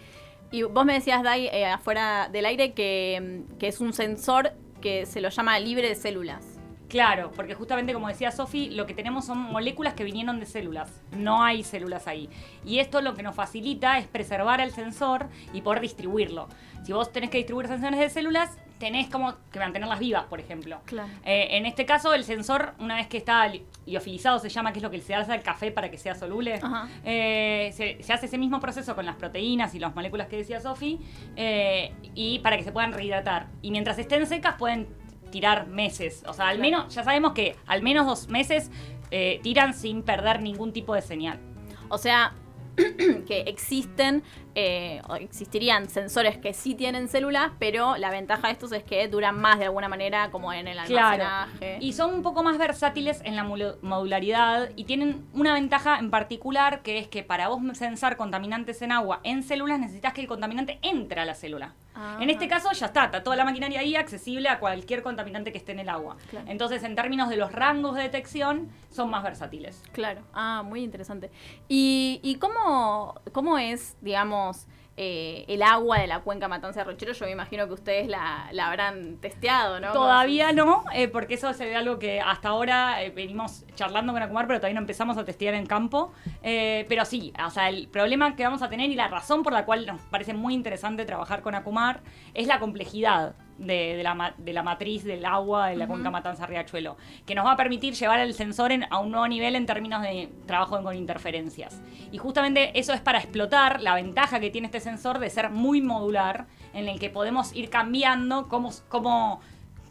y 0.52 0.64
vos 0.64 0.86
me 0.86 0.94
decías, 0.94 1.24
Dai, 1.24 1.48
eh, 1.48 1.66
afuera 1.66 2.30
del 2.32 2.46
aire, 2.46 2.74
que, 2.74 3.46
mm, 3.50 3.58
que 3.58 3.68
es 3.68 3.80
un 3.80 3.94
sensor 3.94 4.54
que 4.82 5.06
se 5.06 5.22
lo 5.22 5.30
llama 5.30 5.60
libre 5.60 5.90
de 5.90 5.96
células. 5.96 6.55
Claro, 6.90 7.32
porque 7.36 7.56
justamente 7.56 7.94
como 7.94 8.08
decía 8.08 8.32
Sofi, 8.32 8.70
lo 8.70 8.86
que 8.86 8.94
tenemos 8.94 9.26
son 9.26 9.38
moléculas 9.40 9.94
que 9.94 10.04
vinieron 10.04 10.40
de 10.40 10.46
células. 10.46 11.02
No 11.18 11.44
hay 11.44 11.64
células 11.64 12.08
ahí. 12.08 12.30
Y 12.66 12.80
esto 12.80 13.02
lo 13.02 13.16
que 13.16 13.24
nos 13.24 13.36
facilita 13.36 13.98
es 13.98 14.08
preservar 14.08 14.62
el 14.62 14.72
sensor 14.72 15.28
y 15.54 15.62
poder 15.62 15.82
distribuirlo. 15.82 16.48
Si 16.84 16.94
vos 16.94 17.12
tenés 17.12 17.30
que 17.32 17.38
distribuir 17.38 17.68
sensores 17.68 18.00
de 18.00 18.10
células, 18.10 18.58
tenés 18.78 19.10
como 19.10 19.34
que 19.52 19.58
mantenerlas 19.58 20.00
vivas, 20.00 20.26
por 20.26 20.40
ejemplo. 20.40 20.80
Claro. 20.86 21.10
Eh, 21.24 21.48
en 21.58 21.66
este 21.66 21.86
caso, 21.86 22.14
el 22.14 22.24
sensor, 22.26 22.74
una 22.78 22.98
vez 22.98 23.08
que 23.08 23.18
está 23.18 23.48
li- 23.48 23.66
liofilizado, 23.86 24.38
se 24.38 24.50
llama, 24.50 24.72
que 24.74 24.80
es 24.80 24.84
lo 24.84 24.92
que 24.92 25.00
se 25.02 25.16
hace 25.16 25.32
al 25.32 25.42
café 25.42 25.72
para 25.72 25.90
que 25.90 25.98
sea 25.98 26.14
soluble, 26.14 26.56
Ajá. 26.62 26.88
eh, 27.06 27.72
se, 27.74 28.04
se 28.04 28.14
hace 28.14 28.26
ese 28.28 28.38
mismo 28.38 28.60
proceso 28.60 28.94
con 28.94 29.06
las 29.06 29.16
proteínas 29.16 29.74
y 29.76 29.80
las 29.80 29.96
moléculas 29.96 30.28
que 30.28 30.38
decía 30.38 30.60
Sofi, 30.60 31.00
eh, 31.38 31.94
y 32.14 32.40
para 32.40 32.58
que 32.58 32.64
se 32.64 32.72
puedan 32.74 32.92
rehidratar. 32.94 33.48
Y 33.62 33.72
mientras 33.72 33.98
estén 33.98 34.26
secas, 34.28 34.56
pueden 34.60 34.88
tirar 35.36 35.68
meses. 35.68 36.24
O 36.28 36.32
sea, 36.32 36.48
al 36.48 36.60
menos, 36.60 36.96
ya 36.96 37.04
sabemos 37.04 37.34
que 37.34 37.58
al 37.68 37.82
menos 37.82 38.06
dos 38.06 38.30
meses 38.30 38.72
eh, 39.12 39.42
tiran 39.44 39.74
sin 39.74 40.02
perder 40.02 40.42
ningún 40.42 40.72
tipo 40.72 40.96
de 40.96 41.02
señal. 41.02 41.42
O 41.90 41.98
sea, 41.98 42.34
que 43.28 43.42
existen, 43.48 44.24
eh, 44.54 45.02
o 45.10 45.16
existirían 45.16 45.90
sensores 45.90 46.38
que 46.38 46.54
sí 46.54 46.74
tienen 46.74 47.10
células, 47.10 47.52
pero 47.60 47.98
la 47.98 48.12
ventaja 48.12 48.48
de 48.48 48.54
estos 48.54 48.72
es 48.72 48.84
que 48.86 49.10
duran 49.10 49.38
más 49.42 49.60
de 49.60 49.66
alguna 49.66 49.90
manera, 49.90 50.32
como 50.32 50.54
en 50.54 50.70
el 50.70 50.78
Claro. 50.86 51.24
almacenaje. 51.26 51.78
Y 51.82 51.92
son 51.92 52.14
un 52.14 52.22
poco 52.22 52.42
más 52.44 52.58
versátiles 52.58 53.22
en 53.26 53.36
la 53.36 53.44
modularidad 53.44 54.70
y 54.78 54.86
tienen 54.86 55.26
una 55.34 55.54
ventaja 55.54 56.00
en 56.00 56.12
particular 56.12 56.82
que 56.82 56.98
es 56.98 57.10
que 57.10 57.24
para 57.24 57.50
vos 57.50 57.60
sensar 57.78 58.16
contaminantes 58.16 58.82
en 58.82 58.94
agua 58.94 59.20
en 59.24 59.44
células 59.44 59.80
necesitas 59.80 60.14
que 60.14 60.22
el 60.22 60.28
contaminante 60.28 60.80
entre 60.82 61.20
a 61.20 61.26
la 61.26 61.36
célula. 61.36 61.76
Ajá. 61.96 62.22
En 62.22 62.30
este 62.30 62.48
caso 62.48 62.72
ya 62.74 62.88
está, 62.88 63.06
está 63.06 63.24
toda 63.24 63.36
la 63.36 63.46
maquinaria 63.46 63.80
ahí 63.80 63.96
accesible 63.96 64.50
a 64.50 64.60
cualquier 64.60 65.02
contaminante 65.02 65.52
que 65.52 65.58
esté 65.58 65.72
en 65.72 65.80
el 65.80 65.90
agua. 65.90 66.18
Claro. 66.30 66.46
Entonces, 66.50 66.84
en 66.84 66.94
términos 66.96 67.30
de 67.30 67.38
los 67.38 67.52
rangos 67.52 67.96
de 67.96 68.04
detección, 68.04 68.70
son 68.90 69.10
más 69.10 69.24
versátiles. 69.24 69.82
Claro. 69.94 70.22
Ah, 70.34 70.62
muy 70.66 70.84
interesante. 70.84 71.32
¿Y, 71.68 72.20
y 72.22 72.36
cómo, 72.36 73.16
cómo 73.32 73.58
es, 73.58 73.96
digamos, 74.02 74.68
eh, 74.98 75.44
el 75.48 75.62
agua 75.62 76.00
de 76.00 76.08
la 76.08 76.22
cuenca 76.22 76.48
Matanza 76.48 76.80
de 76.82 76.86
Rochero? 76.86 77.14
Yo 77.14 77.26
me 77.26 77.32
imagino 77.32 77.68
que 77.68 77.74
ustedes 77.74 78.08
la, 78.08 78.48
la 78.52 78.68
habrán 78.68 79.18
testeado, 79.18 79.80
¿no? 79.80 79.92
Todavía 79.92 80.52
no, 80.54 80.86
eh, 80.94 81.08
porque 81.08 81.34
eso 81.34 81.50
es 81.50 81.62
algo 81.62 82.00
que 82.00 82.22
hasta 82.22 82.50
ahora 82.50 83.04
eh, 83.04 83.10
venimos 83.10 83.66
charlando 83.76 84.14
con 84.14 84.22
Acumar, 84.22 84.48
pero 84.48 84.60
todavía 84.60 84.76
no 84.76 84.82
empezamos 84.82 85.18
a 85.18 85.26
testear 85.26 85.54
en 85.54 85.66
campo. 85.66 86.14
Pero 86.42 87.06
sí, 87.06 87.34
o 87.46 87.50
sea, 87.50 87.70
el 87.70 87.88
problema 87.88 88.36
que 88.36 88.44
vamos 88.44 88.62
a 88.62 88.70
tener 88.70 88.90
y 88.90 88.96
la 88.96 89.08
razón 89.08 89.44
por 89.44 89.54
la 89.54 89.66
cual 89.66 89.86
nos 89.86 90.02
parece 90.04 90.34
muy 90.34 90.54
interesante 90.54 91.06
trabajar 91.06 91.42
con 91.42 91.56
Acumar 91.56 92.02
es 92.34 92.48
la 92.48 92.60
complejidad 92.60 93.36
de, 93.58 93.96
de 93.96 94.04
la, 94.04 94.34
de 94.38 94.54
la 94.54 94.64
matriz 94.64 95.04
del 95.04 95.26
agua 95.26 95.68
de 95.68 95.76
la 95.78 95.88
cuenca 95.88 96.12
Matanza 96.12 96.46
Riachuelo, 96.46 96.98
que 97.26 97.36
nos 97.36 97.46
va 97.46 97.54
a 97.54 97.56
permitir 97.56 97.94
llevar 97.94 98.20
el 98.20 98.34
sensor 98.34 98.72
en- 98.72 98.86
a 98.90 99.00
un 99.00 99.12
nuevo 99.12 99.28
nivel 99.28 99.56
en 99.56 99.66
términos 99.66 100.02
de 100.02 100.30
trabajo 100.46 100.82
con 100.84 100.96
interferencias. 100.96 101.82
Y 102.12 102.18
justamente 102.18 102.78
eso 102.78 102.94
es 102.94 103.02
para 103.02 103.20
explotar 103.20 103.82
la 103.82 103.96
ventaja 103.96 104.40
que 104.40 104.50
tiene 104.50 104.68
este 104.68 104.80
sensor 104.80 105.20
de 105.20 105.30
ser 105.30 105.50
muy 105.50 105.82
modular, 105.82 106.48
en 106.74 106.90
el 106.90 107.00
que 107.00 107.10
podemos 107.10 107.56
ir 107.56 107.70
cambiando 107.70 108.48
cómo, 108.50 108.72
cómo, 108.90 109.40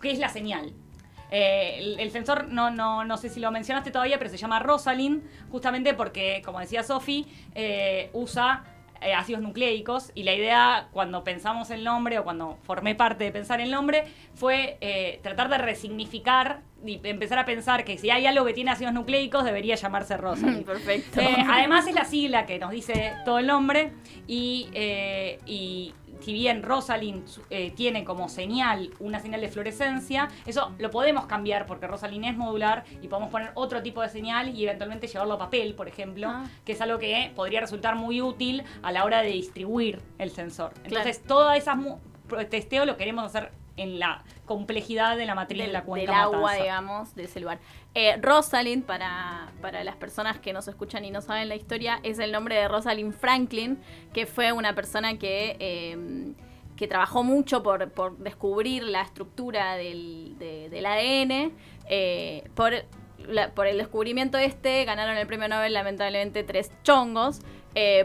qué 0.01 0.11
es 0.11 0.19
la 0.19 0.29
señal. 0.29 0.73
Eh, 1.31 1.79
el, 1.79 2.01
el 2.01 2.11
sensor, 2.11 2.49
no, 2.49 2.71
no, 2.71 3.05
no 3.05 3.17
sé 3.17 3.29
si 3.29 3.41
lo 3.41 3.51
mencionaste 3.51 3.91
todavía, 3.91 4.19
pero 4.19 4.31
se 4.31 4.37
llama 4.37 4.59
Rosalind, 4.61 5.23
justamente 5.51 5.95
porque, 5.95 6.43
como 6.45 6.61
decía 6.61 6.83
Sofi, 6.83 7.27
eh, 7.55 8.11
usa 8.13 8.63
eh, 9.01 9.13
ácidos 9.13 9.43
nucleicos 9.43 10.13
y 10.15 10.23
la 10.23 10.35
idea 10.35 10.89
cuando 10.93 11.25
pensamos 11.25 11.71
el 11.71 11.85
nombre 11.85 12.19
o 12.19 12.25
cuando 12.25 12.59
formé 12.63 12.95
parte 12.95 13.25
de 13.25 13.33
pensar 13.33 13.61
el 13.61 13.71
nombre 13.71 14.05
fue 14.35 14.79
eh, 14.81 15.21
tratar 15.23 15.49
de 15.49 15.59
resignificar 15.59 16.63
y 16.87 17.01
empezar 17.05 17.39
a 17.39 17.45
pensar 17.45 17.85
que 17.85 17.99
si 17.99 18.11
hay 18.11 18.27
algo 18.27 18.45
que 18.45 18.53
tiene 18.53 18.71
ácidos 18.71 18.93
nucleicos 18.93 19.45
debería 19.45 19.75
llamarse 19.75 20.17
Rosalind. 20.17 20.65
Perfecto. 20.67 21.21
Eh, 21.21 21.37
además 21.49 21.87
es 21.87 21.95
la 21.95 22.05
sigla 22.05 22.47
que 22.47 22.59
nos 22.59 22.71
dice 22.71 23.13
todo 23.25 23.39
el 23.39 23.47
nombre 23.47 23.93
y, 24.27 24.69
y 25.47 25.95
si 26.25 26.33
bien 26.33 26.63
Rosalind 26.63 27.29
eh, 27.51 27.71
tiene 27.73 28.05
como 28.05 28.29
señal 28.29 28.91
una 28.99 29.21
señal 29.21 29.41
de 29.43 29.49
fluorescencia, 29.49 30.29
eso 30.47 30.73
lo 30.79 30.91
podemos 30.91 31.27
cambiar 31.27 31.67
porque 31.67 31.87
Rosalind 31.87 32.25
es 32.25 32.37
modular 32.37 32.85
y 33.03 33.09
podemos 33.09 33.31
poner 33.31 33.51
otro 33.55 33.83
tipo 33.83 34.01
de 34.01 34.09
señal 34.09 34.57
y 34.57 34.65
eventualmente 34.65 35.07
llevarlo 35.07 35.35
a 35.35 35.39
papel, 35.39 35.75
por 35.75 35.89
ejemplo, 35.89 36.29
Ah. 36.31 36.47
que 36.65 36.73
es 36.73 36.81
algo 36.81 36.99
que 36.99 37.31
podría 37.37 37.61
resultar 37.61 37.97
muy 37.97 38.23
útil 38.23 38.63
a 38.83 38.91
la 38.93 39.05
hora 39.05 39.21
de 39.23 39.29
distribuir 39.29 40.01
el 40.19 40.31
sensor. 40.31 40.73
Claro. 40.73 40.87
Entonces, 40.89 41.23
todas 41.23 41.59
esas 41.59 41.77
testeo 42.49 42.87
lo 42.87 42.97
queremos 42.97 43.25
hacer 43.25 43.53
en 43.77 43.99
la 43.99 44.23
complejidad 44.47 45.17
de 45.17 45.27
la 45.27 45.35
matriz 45.35 45.59
del, 45.59 45.67
de 45.69 45.73
la 45.73 45.81
del 45.81 45.89
cuenca 45.89 46.23
agua, 46.23 46.41
Matanza. 46.41 46.63
digamos, 46.63 47.15
de 47.15 47.25
ese 47.25 47.41
lugar. 47.41 47.59
Eh, 47.95 48.17
Rosalind, 48.21 48.85
para, 48.85 49.49
para 49.61 49.83
las 49.85 49.97
personas 49.97 50.39
que 50.39 50.53
nos 50.53 50.69
escuchan 50.69 51.05
y 51.05 51.11
no 51.11 51.21
saben 51.23 51.49
la 51.49 51.57
historia, 51.57 51.99
es 52.03 52.19
el 52.19 52.31
nombre 52.33 52.55
de 52.57 52.69
Rosalind 52.69 53.13
Franklin, 53.13 53.79
que 54.13 54.27
fue 54.27 54.53
una 54.53 54.75
persona 54.75 55.19
que, 55.19 55.57
eh, 55.59 56.33
que 56.77 56.87
trabajó 56.89 57.23
mucho 57.25 57.63
por, 57.63 57.91
por 57.93 58.17
descubrir 58.19 58.83
la 58.85 59.03
estructura 59.03 59.77
del, 59.77 60.37
de- 60.39 60.69
del 60.71 60.87
ADN. 60.87 61.53
eh, 61.89 62.45
por, 62.55 62.73
la- 63.27 63.51
por 63.53 63.67
el 63.67 63.79
descubrimiento 63.79 64.39
este, 64.39 64.85
ganaron 64.85 65.17
el 65.17 65.27
premio 65.27 65.49
Nobel, 65.49 65.73
lamentablemente, 65.73 66.43
tres 66.45 66.71
chongos. 66.83 67.41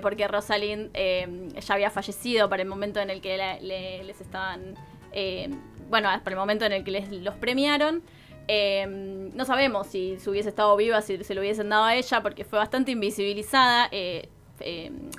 porque 0.02 0.28
Rosalind 0.28 0.92
ya 0.96 1.74
había 1.76 1.92
fallecido 1.92 2.50
para 2.50 2.64
el 2.64 2.68
momento 2.68 3.00
en 3.00 3.12
el 3.12 3.22
que 3.22 3.38
la- 3.38 3.60
le- 3.60 4.04
les 4.04 4.20
estaban 4.20 4.74
eh, 5.12 5.50
bueno, 5.90 6.10
para 6.24 6.34
el 6.34 6.40
momento 6.40 6.66
en 6.66 6.74
el 6.74 6.84
que 6.84 6.92
les, 6.92 7.12
los 7.12 7.36
premiaron. 7.36 8.04
Eh, 8.48 8.86
no 8.88 9.46
sabemos 9.46 9.88
si, 9.88 10.18
si 10.18 10.30
hubiese 10.30 10.50
estado 10.50 10.76
viva, 10.76 11.02
si 11.02 11.24
se 11.24 11.36
lo 11.36 11.42
hubiesen 11.42 11.70
dado 11.70 11.84
a 11.84 11.96
ella, 11.96 12.22
porque 12.22 12.44
fue 12.44 12.60
bastante 12.60 12.92
invisibilizada. 12.92 13.90
Eh, 13.92 14.30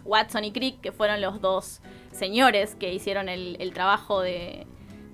Watson 0.04 0.44
y 0.44 0.52
Crick, 0.52 0.80
que 0.80 0.92
fueron 0.92 1.20
los 1.20 1.40
dos 1.40 1.80
señores 2.12 2.74
que 2.74 2.92
hicieron 2.92 3.28
el, 3.30 3.72
trabajo 3.72 4.20
de, 4.20 4.66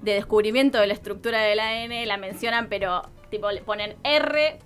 de 0.02 0.14
descubrimiento 0.14 0.78
de 0.78 0.88
la 0.88 0.94
estructura 0.94 1.42
del 1.42 1.60
ADN, 1.60 2.08
la 2.08 2.16
mencionan, 2.16 2.68
pero 2.68 3.02
tipo 3.30 3.50
le 3.50 3.60
ponen 3.60 3.96
R. 4.02 4.58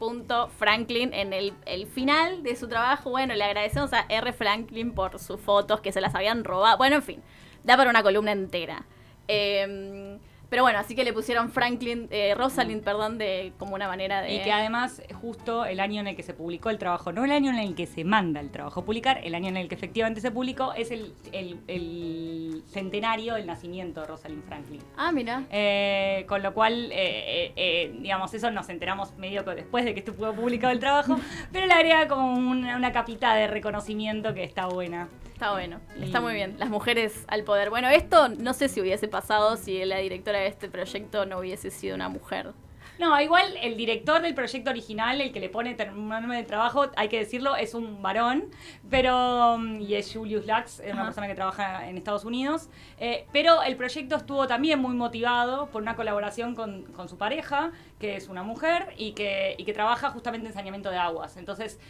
Franklin 0.57 1.13
en 1.13 1.33
el 1.33 1.87
final 1.87 2.43
de 2.43 2.57
su 2.57 2.69
trabajo. 2.69 3.11
Bueno, 3.11 3.35
le 3.35 3.45
agradecemos 3.45 3.93
a 3.93 4.07
R. 4.09 4.33
Franklin 4.33 4.93
por 4.93 5.19
sus 5.19 5.41
fotos 5.41 5.81
que 5.81 5.93
se 5.93 6.01
las 6.01 6.15
habían 6.15 6.45
robado. 6.45 6.79
Bueno, 6.79 6.97
en 6.97 7.03
fin, 7.03 7.23
da 7.65 7.77
para 7.77 7.91
una 7.91 8.03
columna 8.03 8.33
entera. 8.33 8.87
Eh, 9.31 10.19
Pero 10.51 10.65
bueno, 10.65 10.81
así 10.81 10.97
que 10.97 11.05
le 11.05 11.13
pusieron 11.13 11.53
Franklin, 11.53 12.09
eh, 12.11 12.35
Rosalind, 12.37 12.83
perdón, 12.83 13.19
de 13.19 13.53
como 13.57 13.77
una 13.77 13.87
manera 13.87 14.21
de. 14.21 14.35
Y 14.35 14.43
que 14.43 14.51
además, 14.51 15.01
justo 15.21 15.65
el 15.65 15.79
año 15.79 16.01
en 16.01 16.09
el 16.09 16.17
que 16.17 16.25
se 16.25 16.35
publicó 16.35 16.71
el 16.71 16.79
trabajo, 16.79 17.13
no 17.13 17.25
el 17.25 17.31
año 17.31 17.53
en 17.53 17.59
el 17.61 17.77
que 17.77 17.87
se 17.87 18.03
manda 18.03 18.41
el 18.41 18.51
trabajo 18.51 18.81
a 18.81 18.85
publicar, 18.85 19.21
el 19.23 19.37
año 19.37 19.47
en 19.47 19.57
el 19.57 19.69
que 19.69 19.77
efectivamente 19.77 20.21
se 20.21 20.33
publicó, 20.33 20.73
es 20.75 20.91
el, 20.91 21.15
el- 21.31 21.61
el 21.69 22.65
centenario 22.67 23.35
del 23.35 23.47
nacimiento 23.47 24.01
de 24.01 24.09
Rosalind 24.09 24.43
Franklin. 24.45 24.81
Ah, 24.97 25.13
mira. 25.13 25.45
Eh, 25.53 26.25
con 26.29 26.43
lo 26.43 26.53
cual, 26.53 26.91
eh, 26.91 26.97
eh, 26.97 27.53
eh, 27.55 27.95
digamos, 28.01 28.35
eso 28.35 28.51
nos 28.51 28.69
enteramos 28.71 29.17
medio 29.19 29.45
que 29.45 29.53
después 29.55 29.85
de 29.85 29.95
que 29.95 30.01
estuvo 30.01 30.33
publicado 30.33 30.73
el 30.73 30.81
trabajo, 30.81 31.17
pero 31.53 31.67
le 31.67 31.75
agrega 31.75 32.09
como 32.09 32.33
una, 32.33 32.77
una 32.77 32.91
capita 32.91 33.35
de 33.37 33.47
reconocimiento 33.47 34.35
que 34.35 34.43
está 34.43 34.67
buena. 34.67 35.09
Está 35.41 35.53
bueno, 35.53 35.81
está 35.99 36.21
muy 36.21 36.35
bien. 36.35 36.57
Las 36.59 36.69
mujeres 36.69 37.25
al 37.27 37.45
poder. 37.45 37.71
Bueno, 37.71 37.89
esto 37.89 38.29
no 38.29 38.53
sé 38.53 38.69
si 38.69 38.83
hubiese 38.83 39.09
pasado 39.09 39.57
si 39.57 39.83
la 39.87 39.97
directora 39.97 40.39
de 40.41 40.49
este 40.49 40.69
proyecto 40.69 41.25
no 41.25 41.39
hubiese 41.39 41.71
sido 41.71 41.95
una 41.95 42.11
mujer. 42.11 42.53
No, 43.01 43.19
igual 43.19 43.57
el 43.63 43.79
director 43.79 44.21
del 44.21 44.35
proyecto 44.35 44.69
original, 44.69 45.23
el 45.23 45.33
que 45.33 45.41
le 45.41 45.49
pone 45.49 45.73
termo 45.73 46.15
de 46.35 46.43
trabajo, 46.43 46.91
hay 46.99 47.09
que 47.09 47.17
decirlo, 47.17 47.57
es 47.57 47.73
un 47.73 48.03
varón, 48.03 48.51
pero 48.91 49.57
mm, 49.57 49.81
y 49.81 49.95
es 49.95 50.13
Julius 50.13 50.45
Lax, 50.45 50.81
es 50.81 50.93
una 50.93 51.05
persona 51.05 51.27
que 51.27 51.35
trabaja 51.35 51.89
en 51.89 51.97
Estados 51.97 52.27
Unidos, 52.27 52.69
eh, 52.99 53.27
pero 53.33 53.63
el 53.63 53.77
proyecto 53.77 54.17
estuvo 54.17 54.47
también 54.47 54.81
muy 54.81 54.95
motivado 54.95 55.71
por 55.71 55.81
una 55.81 55.97
colaboración 55.97 56.55
con, 56.55 56.83
con 56.93 57.09
su 57.09 57.17
pareja, 57.17 57.73
que 57.99 58.17
es 58.17 58.29
una 58.29 58.43
mujer 58.43 58.93
y 58.99 59.13
que, 59.13 59.55
y 59.57 59.65
que 59.65 59.73
trabaja 59.73 60.11
justamente 60.11 60.49
en 60.49 60.53
saneamiento 60.53 60.91
de 60.91 60.99
aguas. 60.99 61.39
Entonces, 61.39 61.81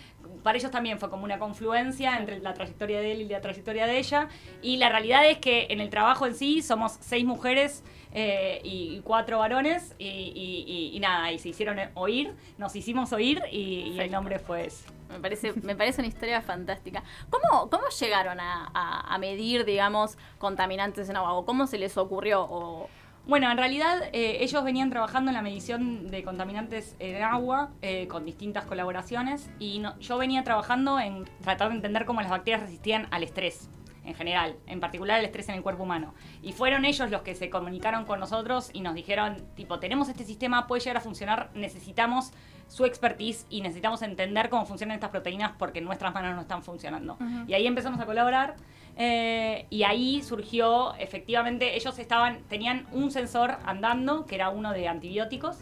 para 0.45 0.59
ellos 0.59 0.71
también 0.71 1.01
fue 1.01 1.11
como 1.11 1.25
una 1.25 1.41
confluencia 1.41 2.19
entre 2.19 2.39
la 2.39 2.55
trayectoria 2.55 3.01
de 3.01 3.11
él 3.11 3.23
y 3.23 3.29
la 3.29 3.41
trayectoria 3.41 3.87
de 3.87 3.99
ella, 3.99 4.29
y 4.63 4.77
la 4.77 4.89
realidad 4.89 5.29
es 5.29 5.39
que 5.39 5.67
en 5.71 5.81
el 5.81 5.91
trabajo 5.91 6.29
en 6.29 6.37
sí 6.37 6.63
somos 6.63 6.99
seis 7.01 7.25
mujeres 7.25 7.83
eh, 8.13 8.61
y 8.65 9.01
cuatro 9.05 9.39
varones 9.39 9.95
y, 9.99 10.07
y- 10.07 10.65
y- 10.67 10.97
y 10.97 11.01
nada, 11.01 11.31
y 11.33 11.39
se 11.39 11.51
hicieron 11.51 11.79
oír, 11.95 12.35
nos 12.59 12.75
hicimos 12.77 13.13
oír 13.13 13.43
y, 13.53 13.99
el 13.99 14.11
nombre 14.11 14.39
fue 14.39 14.67
ese. 14.67 14.85
Me 15.11 15.19
parece, 15.21 15.53
me 15.63 15.75
parece 15.75 16.01
una 16.01 16.09
historia 16.09 16.41
fantástica. 16.41 17.03
¿Cómo, 17.31 17.69
cómo 17.71 17.85
llegaron 18.01 18.39
a, 18.41 18.71
a- 18.75 19.15
a 19.15 19.19
medir, 19.19 19.65
digamos, 19.65 20.17
contaminantes 20.39 21.09
en 21.09 21.17
agua? 21.17 21.33
¿O 21.35 21.45
cómo 21.45 21.67
se 21.67 21.79
les 21.79 21.97
ocurrió? 21.97 22.43
O, 22.49 22.89
Bueno, 23.27 23.51
en 23.51 23.59
realidad 23.59 24.03
eh, 24.13 24.39
ellos 24.41 24.65
venían 24.65 24.89
trabajando 24.91 25.31
en 25.31 25.35
la 25.37 25.43
medición 25.43 26.09
de 26.11 26.23
contaminantes 26.25 26.97
en 27.01 27.23
agua 27.23 27.71
eh, 27.83 28.07
con 28.09 28.25
distintas 28.25 28.65
colaboraciones 28.65 29.51
y 29.59 29.79
no- 29.81 29.99
yo 30.01 30.17
venía 30.17 30.43
trabajando 30.43 30.99
en 30.99 31.25
tratar 31.43 31.69
de 31.69 31.75
entender 31.77 32.07
cómo 32.07 32.21
las 32.23 32.31
bacterias 32.31 32.63
resistían 32.63 33.07
al 33.11 33.23
estrés 33.23 33.69
en 34.05 34.15
general, 34.15 34.57
en 34.67 34.81
particular 34.81 35.19
el 35.19 35.27
estrés 35.27 35.49
en 35.49 35.57
el 35.57 35.63
cuerpo 35.63 35.83
humano. 35.83 36.15
Y 36.43 36.53
fueron 36.53 36.85
ellos 36.85 37.11
los 37.11 37.23
que 37.23 37.35
se 37.35 37.51
comunicaron 37.51 38.05
con 38.05 38.21
nosotros 38.21 38.71
y 38.73 38.81
nos 38.81 38.95
dijeron, 38.95 39.37
tipo, 39.55 39.79
tenemos 39.79 40.09
este 40.09 40.25
sistema, 40.25 40.67
puede 40.67 40.81
llegar 40.81 40.99
a 40.99 41.01
funcionar, 41.01 41.51
necesitamos 41.55 42.33
su 42.69 42.85
expertise 42.85 43.47
y 43.51 43.63
necesitamos 43.63 44.01
entender 44.03 44.49
cómo 44.49 44.65
funcionan 44.65 44.95
estas 44.95 45.11
proteínas 45.11 45.53
porque 45.59 45.81
nuestras 45.81 46.15
manos 46.15 46.35
no 46.37 46.43
están 46.43 46.63
funcionando. 46.63 47.19
Y 47.49 47.55
ahí 47.55 47.67
empezamos 47.67 48.01
a 48.01 48.07
colaborar 48.07 48.57
eh, 48.97 49.67
y 49.71 49.83
ahí 49.83 50.23
surgió, 50.23 50.95
efectivamente, 50.95 51.75
ellos 51.77 51.99
estaban, 51.99 52.43
tenían 52.49 52.87
un 52.93 53.11
sensor 53.11 53.59
andando, 53.65 54.25
que 54.27 54.37
era 54.37 54.51
uno 54.51 54.73
de 54.73 54.87
antibióticos, 54.89 55.59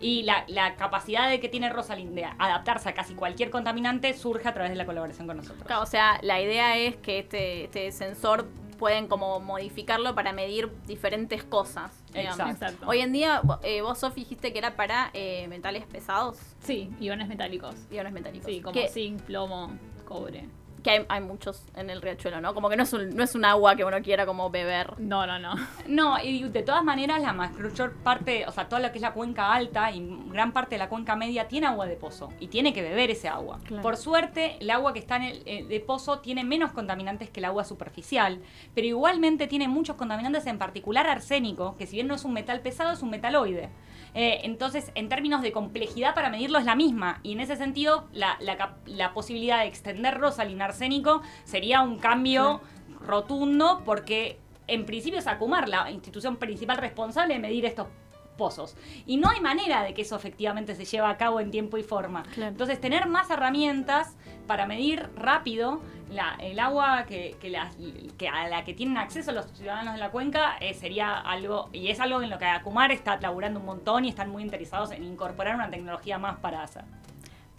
y 0.00 0.22
la, 0.22 0.44
la 0.48 0.76
capacidad 0.76 1.28
de 1.28 1.40
que 1.40 1.48
tiene 1.48 1.68
Rosalind 1.68 2.14
de 2.14 2.24
adaptarse 2.24 2.88
a 2.88 2.94
casi 2.94 3.14
cualquier 3.14 3.50
contaminante 3.50 4.14
surge 4.14 4.48
a 4.48 4.54
través 4.54 4.70
de 4.72 4.76
la 4.76 4.86
colaboración 4.86 5.26
con 5.26 5.36
nosotros. 5.36 5.64
Claro, 5.66 5.82
o 5.82 5.86
sea, 5.86 6.18
la 6.22 6.40
idea 6.40 6.76
es 6.78 6.96
que 6.96 7.18
este, 7.18 7.64
este 7.64 7.92
sensor 7.92 8.48
pueden 8.78 9.08
como 9.08 9.40
modificarlo 9.40 10.14
para 10.14 10.32
medir 10.32 10.70
diferentes 10.86 11.44
cosas. 11.44 11.92
Exacto. 12.14 12.50
Exacto. 12.50 12.88
Hoy 12.88 13.00
en 13.00 13.12
día, 13.12 13.42
eh, 13.62 13.82
vos, 13.82 13.98
Sofi, 13.98 14.20
dijiste 14.20 14.54
que 14.54 14.58
era 14.58 14.74
para 14.74 15.10
eh, 15.12 15.46
metales 15.48 15.84
pesados, 15.84 16.38
Sí, 16.62 16.90
iones 16.98 17.28
metálicos. 17.28 17.74
iones 17.90 18.12
metálicos. 18.14 18.46
Sí, 18.50 18.62
como 18.62 18.80
zinc, 18.88 19.20
plomo, 19.20 19.70
cobre. 20.06 20.48
Que 20.82 20.90
hay, 20.90 21.06
hay 21.08 21.20
muchos 21.20 21.64
en 21.76 21.90
el 21.90 22.02
riachuelo, 22.02 22.40
¿no? 22.40 22.54
Como 22.54 22.68
que 22.68 22.76
no 22.76 22.82
es, 22.82 22.92
un, 22.92 23.14
no 23.14 23.22
es 23.22 23.34
un 23.34 23.44
agua 23.44 23.76
que 23.76 23.84
uno 23.84 24.00
quiera 24.02 24.26
como 24.26 24.50
beber. 24.50 24.98
No, 24.98 25.26
no, 25.26 25.38
no. 25.38 25.54
No, 25.86 26.18
y 26.22 26.44
de 26.44 26.62
todas 26.62 26.84
maneras 26.84 27.20
la 27.20 27.32
mayor 27.32 27.94
parte, 28.02 28.46
o 28.46 28.52
sea, 28.52 28.68
toda 28.68 28.80
lo 28.80 28.90
que 28.92 28.98
es 28.98 29.02
la 29.02 29.12
cuenca 29.12 29.52
alta 29.52 29.90
y 29.90 30.06
gran 30.28 30.52
parte 30.52 30.76
de 30.76 30.78
la 30.78 30.88
cuenca 30.88 31.16
media 31.16 31.48
tiene 31.48 31.66
agua 31.66 31.86
de 31.86 31.96
pozo 31.96 32.32
y 32.38 32.48
tiene 32.48 32.72
que 32.72 32.82
beber 32.82 33.10
ese 33.10 33.28
agua. 33.28 33.58
Claro. 33.64 33.82
Por 33.82 33.96
suerte, 33.96 34.56
el 34.60 34.70
agua 34.70 34.92
que 34.92 34.98
está 34.98 35.16
en 35.16 35.22
el 35.22 35.42
eh, 35.46 35.64
de 35.64 35.80
pozo 35.80 36.20
tiene 36.20 36.44
menos 36.44 36.72
contaminantes 36.72 37.30
que 37.30 37.40
el 37.40 37.46
agua 37.46 37.64
superficial, 37.64 38.40
pero 38.74 38.86
igualmente 38.86 39.46
tiene 39.46 39.68
muchos 39.68 39.96
contaminantes, 39.96 40.46
en 40.46 40.58
particular 40.58 41.06
arsénico, 41.06 41.76
que 41.76 41.86
si 41.86 41.96
bien 41.96 42.06
no 42.06 42.14
es 42.14 42.24
un 42.24 42.32
metal 42.32 42.60
pesado, 42.60 42.92
es 42.92 43.02
un 43.02 43.10
metaloide. 43.10 43.68
Eh, 44.14 44.40
entonces, 44.44 44.90
en 44.94 45.08
términos 45.08 45.42
de 45.42 45.52
complejidad 45.52 46.14
para 46.14 46.30
medirlo 46.30 46.58
es 46.58 46.64
la 46.64 46.74
misma. 46.74 47.20
Y 47.22 47.32
en 47.32 47.40
ese 47.40 47.56
sentido, 47.56 48.08
la, 48.12 48.36
la 48.40 48.56
cap- 48.56 48.78
la 48.86 49.12
posibilidad 49.12 49.60
de 49.60 49.66
extender 49.66 50.18
Rosalind 50.18 50.60
arsénico 50.62 51.22
sería 51.44 51.80
un 51.82 51.98
cambio 51.98 52.60
rotundo 53.00 53.82
porque 53.84 54.38
en 54.66 54.84
principio 54.86 55.18
es 55.18 55.26
Acumar 55.26 55.68
la 55.68 55.90
institución 55.90 56.36
principal 56.36 56.76
responsable 56.78 57.34
de 57.34 57.40
medir 57.40 57.64
estos 57.64 57.88
pozos. 58.36 58.76
Y 59.06 59.18
no 59.18 59.28
hay 59.28 59.40
manera 59.40 59.82
de 59.82 59.92
que 59.94 60.02
eso 60.02 60.16
efectivamente 60.16 60.74
se 60.74 60.84
lleve 60.84 61.06
a 61.06 61.16
cabo 61.16 61.40
en 61.40 61.50
tiempo 61.50 61.76
y 61.76 61.82
forma. 61.82 62.22
Claro. 62.34 62.52
Entonces, 62.52 62.80
tener 62.80 63.06
más 63.06 63.28
herramientas 63.30 64.16
para 64.50 64.66
medir 64.66 65.08
rápido 65.14 65.80
la- 66.10 66.34
el 66.40 66.58
agua 66.58 67.04
que, 67.06 67.36
que 67.40 67.50
las- 67.50 67.76
que 68.18 68.28
a 68.28 68.48
la 68.48 68.64
que 68.64 68.74
tienen 68.74 68.96
acceso 68.96 69.30
los 69.30 69.46
ciudadanos 69.52 69.94
de 69.94 70.00
la 70.00 70.10
cuenca 70.10 70.56
eh, 70.58 70.74
sería 70.74 71.20
algo, 71.20 71.68
y 71.72 71.86
es 71.86 72.00
algo 72.00 72.20
en 72.20 72.30
lo 72.30 72.38
que 72.40 72.46
Acumar 72.46 72.90
está 72.90 73.16
laburando 73.20 73.60
un 73.60 73.66
montón 73.66 74.04
y 74.04 74.08
están 74.08 74.28
muy 74.28 74.42
interesados 74.42 74.90
en 74.90 75.04
incorporar 75.04 75.54
una 75.54 75.70
tecnología 75.70 76.18
más 76.18 76.38
para 76.40 76.64
hacer. 76.64 76.82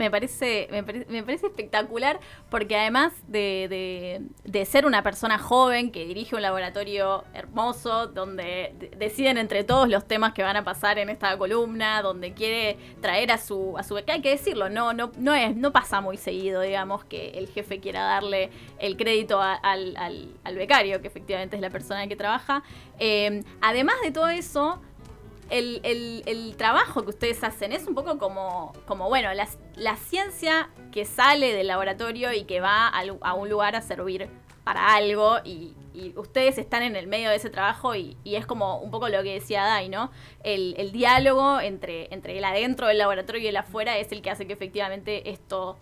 Me 0.02 0.10
parece, 0.10 0.68
me, 0.72 0.84
pare- 0.84 1.06
me 1.10 1.22
parece 1.22 1.46
espectacular 1.46 2.20
porque 2.50 2.76
además 2.76 3.14
de, 3.28 4.20
de- 4.46 4.66
ser 4.66 4.88
una 4.88 5.04
persona 5.04 5.38
joven 5.38 5.92
que 5.92 6.06
dirige 6.08 6.36
un 6.36 6.42
laboratorio 6.42 7.24
hermoso, 7.36 8.08
donde 8.08 8.74
de- 8.80 8.90
deciden 8.98 9.38
entre 9.38 9.64
todos 9.64 9.88
los 9.90 10.08
temas 10.08 10.34
que 10.34 10.42
van 10.42 10.58
a 10.58 10.64
pasar 10.64 10.98
en 10.98 11.10
esta 11.10 11.38
columna, 11.38 12.02
donde 12.02 12.34
quiere 12.34 12.78
traer 13.00 13.32
a 13.32 13.38
su, 13.38 13.78
a 13.78 13.84
su 13.84 13.94
que 14.04 14.12
hay 14.12 14.22
que 14.22 14.32
decirlo, 14.32 14.70
no, 14.70 14.92
no, 14.94 15.12
no 15.18 15.36
es, 15.36 15.56
no 15.56 15.72
pasa 15.72 16.02
muy 16.02 16.18
seguido, 16.18 16.62
digamos, 16.62 17.04
que 17.06 17.30
el 17.38 17.48
jefe 17.50 17.80
quiera 17.80 18.02
darle 18.02 18.50
el 18.80 18.98
crédito 18.98 19.40
al, 19.40 19.96
al- 19.98 20.30
al 20.44 20.56
becario, 20.56 21.00
que 21.02 21.08
efectivamente 21.10 21.56
es 21.58 21.62
la 21.62 21.70
persona 21.70 22.08
que 22.08 22.16
trabaja. 22.16 22.64
Eh, 22.98 23.44
además 23.62 23.98
de 24.04 24.10
todo 24.10 24.30
eso, 24.30 24.82
el, 25.52 26.24
el- 26.26 26.56
trabajo 26.58 27.04
que 27.04 27.10
ustedes 27.10 27.44
hacen 27.44 27.72
es 27.74 27.88
un 27.88 27.96
poco 27.96 28.18
como, 28.18 28.74
como 28.86 29.10
bueno, 29.10 29.34
la, 29.34 29.48
la 29.76 29.96
ciencia 29.98 30.70
que 30.92 31.06
sale 31.06 31.54
del 31.54 31.68
laboratorio 31.68 32.32
y 32.34 32.44
que 32.46 32.60
va 32.62 32.88
al- 32.88 33.18
a, 33.22 33.34
un 33.34 33.50
lugar 33.50 33.76
a 33.76 33.82
servir 33.82 34.30
para 34.64 34.94
algo 34.96 35.38
y, 35.44 35.74
ustedes 36.16 36.58
están 36.58 36.84
en 36.84 36.96
el 36.96 37.06
medio 37.08 37.30
de 37.30 37.36
ese 37.36 37.50
trabajo 37.50 37.96
y, 37.96 38.16
es 38.24 38.46
como 38.46 38.78
un 38.80 38.92
poco 38.92 39.10
lo 39.10 39.22
que 39.24 39.34
decía 39.34 39.64
Dai, 39.66 39.90
¿no? 39.90 40.10
El, 40.44 40.74
el 40.78 40.92
diálogo 40.94 41.60
entre, 41.60 42.14
entre 42.14 42.38
el 42.38 42.44
adentro 42.46 42.88
del 42.88 42.98
laboratorio 42.98 43.42
y 43.42 43.48
el 43.48 43.58
afuera 43.58 43.98
es 43.98 44.12
el 44.14 44.22
que 44.22 44.30
hace 44.30 44.48
que 44.48 44.54
efectivamente 44.54 45.30
esto, 45.32 45.78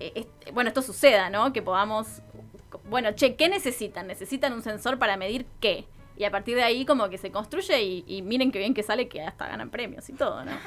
est- 0.00 0.30
bueno, 0.54 0.68
esto 0.68 0.80
suceda, 0.80 1.28
¿no? 1.28 1.52
Que 1.52 1.60
podamos, 1.60 2.22
bueno, 2.88 3.12
che, 3.12 3.36
¿qué 3.36 3.48
necesitan? 3.50 4.06
Necesitan 4.06 4.52
un 4.54 4.62
sensor 4.62 4.98
para 4.98 5.16
medir 5.18 5.44
qué. 5.60 5.86
Y 6.18 6.24
a 6.24 6.30
partir 6.32 6.56
de 6.56 6.64
ahí 6.64 6.84
como 6.84 7.08
que 7.08 7.16
se 7.16 7.30
construye 7.30 7.80
y, 7.80 8.04
y 8.08 8.22
miren 8.22 8.50
qué 8.50 8.58
bien 8.58 8.74
que 8.74 8.82
sale 8.82 9.08
que 9.08 9.22
hasta 9.22 9.46
ganan 9.46 9.70
premios 9.70 10.08
y 10.08 10.14
todo, 10.14 10.44
¿no? 10.44 10.52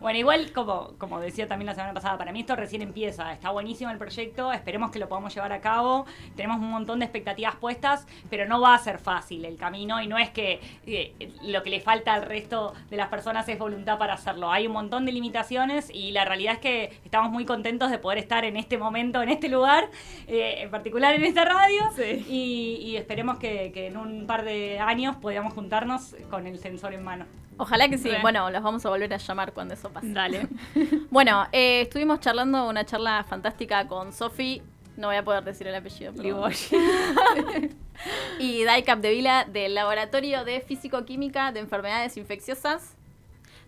Bueno, 0.00 0.18
igual 0.18 0.52
como, 0.52 0.94
como 0.98 1.20
decía 1.20 1.46
también 1.48 1.66
la 1.66 1.74
semana 1.74 1.92
pasada, 1.92 2.16
para 2.18 2.32
mí 2.32 2.40
esto 2.40 2.56
recién 2.56 2.82
empieza. 2.82 3.32
Está 3.32 3.50
buenísimo 3.50 3.90
el 3.90 3.98
proyecto, 3.98 4.52
esperemos 4.52 4.90
que 4.90 4.98
lo 4.98 5.08
podamos 5.08 5.34
llevar 5.34 5.52
a 5.52 5.60
cabo. 5.60 6.06
Tenemos 6.36 6.58
un 6.58 6.70
montón 6.70 6.98
de 6.98 7.06
expectativas 7.06 7.56
puestas, 7.56 8.06
pero 8.28 8.46
no 8.46 8.60
va 8.60 8.74
a 8.74 8.78
ser 8.78 8.98
fácil 8.98 9.44
el 9.44 9.56
camino 9.56 10.00
y 10.02 10.06
no 10.06 10.18
es 10.18 10.30
que 10.30 10.60
eh, 10.86 11.32
lo 11.42 11.62
que 11.62 11.70
le 11.70 11.80
falta 11.80 12.14
al 12.14 12.22
resto 12.22 12.74
de 12.90 12.96
las 12.96 13.08
personas 13.08 13.48
es 13.48 13.58
voluntad 13.58 13.98
para 13.98 14.14
hacerlo. 14.14 14.50
Hay 14.50 14.66
un 14.66 14.72
montón 14.72 15.06
de 15.06 15.12
limitaciones 15.12 15.90
y 15.92 16.12
la 16.12 16.24
realidad 16.24 16.54
es 16.54 16.60
que 16.60 16.92
estamos 17.04 17.30
muy 17.30 17.44
contentos 17.44 17.90
de 17.90 17.98
poder 17.98 18.18
estar 18.18 18.44
en 18.44 18.56
este 18.56 18.78
momento, 18.78 19.22
en 19.22 19.30
este 19.30 19.48
lugar, 19.48 19.88
eh, 20.26 20.62
en 20.62 20.70
particular 20.70 21.14
en 21.14 21.24
esta 21.24 21.44
radio. 21.44 21.82
Sí. 21.96 22.26
Y, 22.28 22.90
y 22.90 22.96
esperemos 22.96 23.38
que, 23.38 23.72
que 23.72 23.86
en 23.86 23.96
un 23.96 24.26
par 24.26 24.44
de 24.44 24.49
años 24.80 25.16
podamos 25.16 25.54
juntarnos 25.54 26.16
con 26.30 26.46
el 26.46 26.58
sensor 26.58 26.94
en 26.94 27.02
mano. 27.02 27.26
Ojalá 27.60 27.88
que 27.88 27.98
sí. 27.98 28.10
Bueno, 28.22 28.48
los 28.50 28.62
vamos 28.62 28.86
a 28.86 28.88
volver 28.88 29.12
a 29.12 29.18
llamar 29.18 29.52
cuando 29.52 29.74
eso 29.74 29.90
pase. 29.90 30.12
Dale. 30.12 30.48
Bueno, 31.10 31.46
eh, 31.52 31.82
estuvimos 31.82 32.20
charlando 32.20 32.68
una 32.68 32.86
charla 32.86 33.24
fantástica 33.28 33.86
con 33.86 34.12
Sofi. 34.12 34.62
No 34.96 35.08
voy 35.08 35.16
a 35.16 35.24
poder 35.24 35.44
decir 35.44 35.66
el 35.66 35.74
apellido, 35.74 36.12
pero 36.16 36.48
y 38.38 38.64
Dai 38.64 38.82
Capdevila 38.82 39.44
del 39.44 39.74
Laboratorio 39.74 40.44
de 40.44 40.60
Físico-Química 40.60 41.52
de 41.52 41.60
Enfermedades 41.60 42.16
Infecciosas 42.16 42.96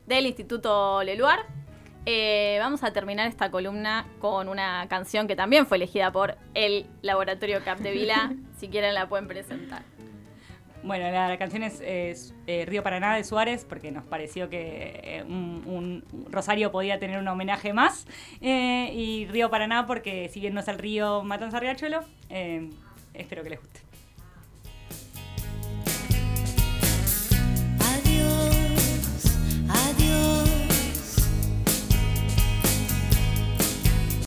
del 0.06 0.26
Instituto 0.26 1.02
Leluar. 1.02 1.40
Eh, 2.04 2.56
vamos 2.60 2.82
a 2.82 2.92
terminar 2.92 3.28
esta 3.28 3.50
columna 3.50 4.06
con 4.20 4.48
una 4.48 4.86
canción 4.88 5.28
que 5.28 5.36
también 5.36 5.66
fue 5.66 5.76
elegida 5.76 6.10
por 6.10 6.36
el 6.54 6.86
Laboratorio 7.02 7.62
Capdevila. 7.64 8.34
si 8.56 8.68
quieren 8.68 8.94
la 8.94 9.08
pueden 9.08 9.28
presentar. 9.28 9.82
Bueno, 10.82 11.10
la, 11.10 11.38
canción 11.38 11.62
es, 11.62 11.80
es, 11.80 12.34
eh, 12.46 12.64
Río 12.66 12.82
Paraná 12.82 13.14
de 13.16 13.22
Suárez, 13.22 13.64
porque 13.64 13.92
nos 13.92 14.04
pareció 14.04 14.50
que 14.50 15.00
eh, 15.04 15.22
un, 15.22 15.62
un 15.64 16.04
Rosario 16.30 16.72
podía 16.72 16.98
tener 16.98 17.18
un 17.18 17.28
homenaje 17.28 17.72
más. 17.72 18.06
Eh, 18.40 18.90
y 18.92 19.26
Río 19.26 19.48
Paraná, 19.48 19.86
porque 19.86 20.28
si 20.28 20.40
bien 20.40 20.54
no 20.54 20.60
es 20.60 20.68
el 20.68 20.78
río 20.78 21.22
Matanza 21.22 21.60
Riachuelo, 21.60 22.00
eh, 22.30 22.68
espero 23.14 23.44
que 23.44 23.50
les 23.50 23.60
guste. 23.60 23.91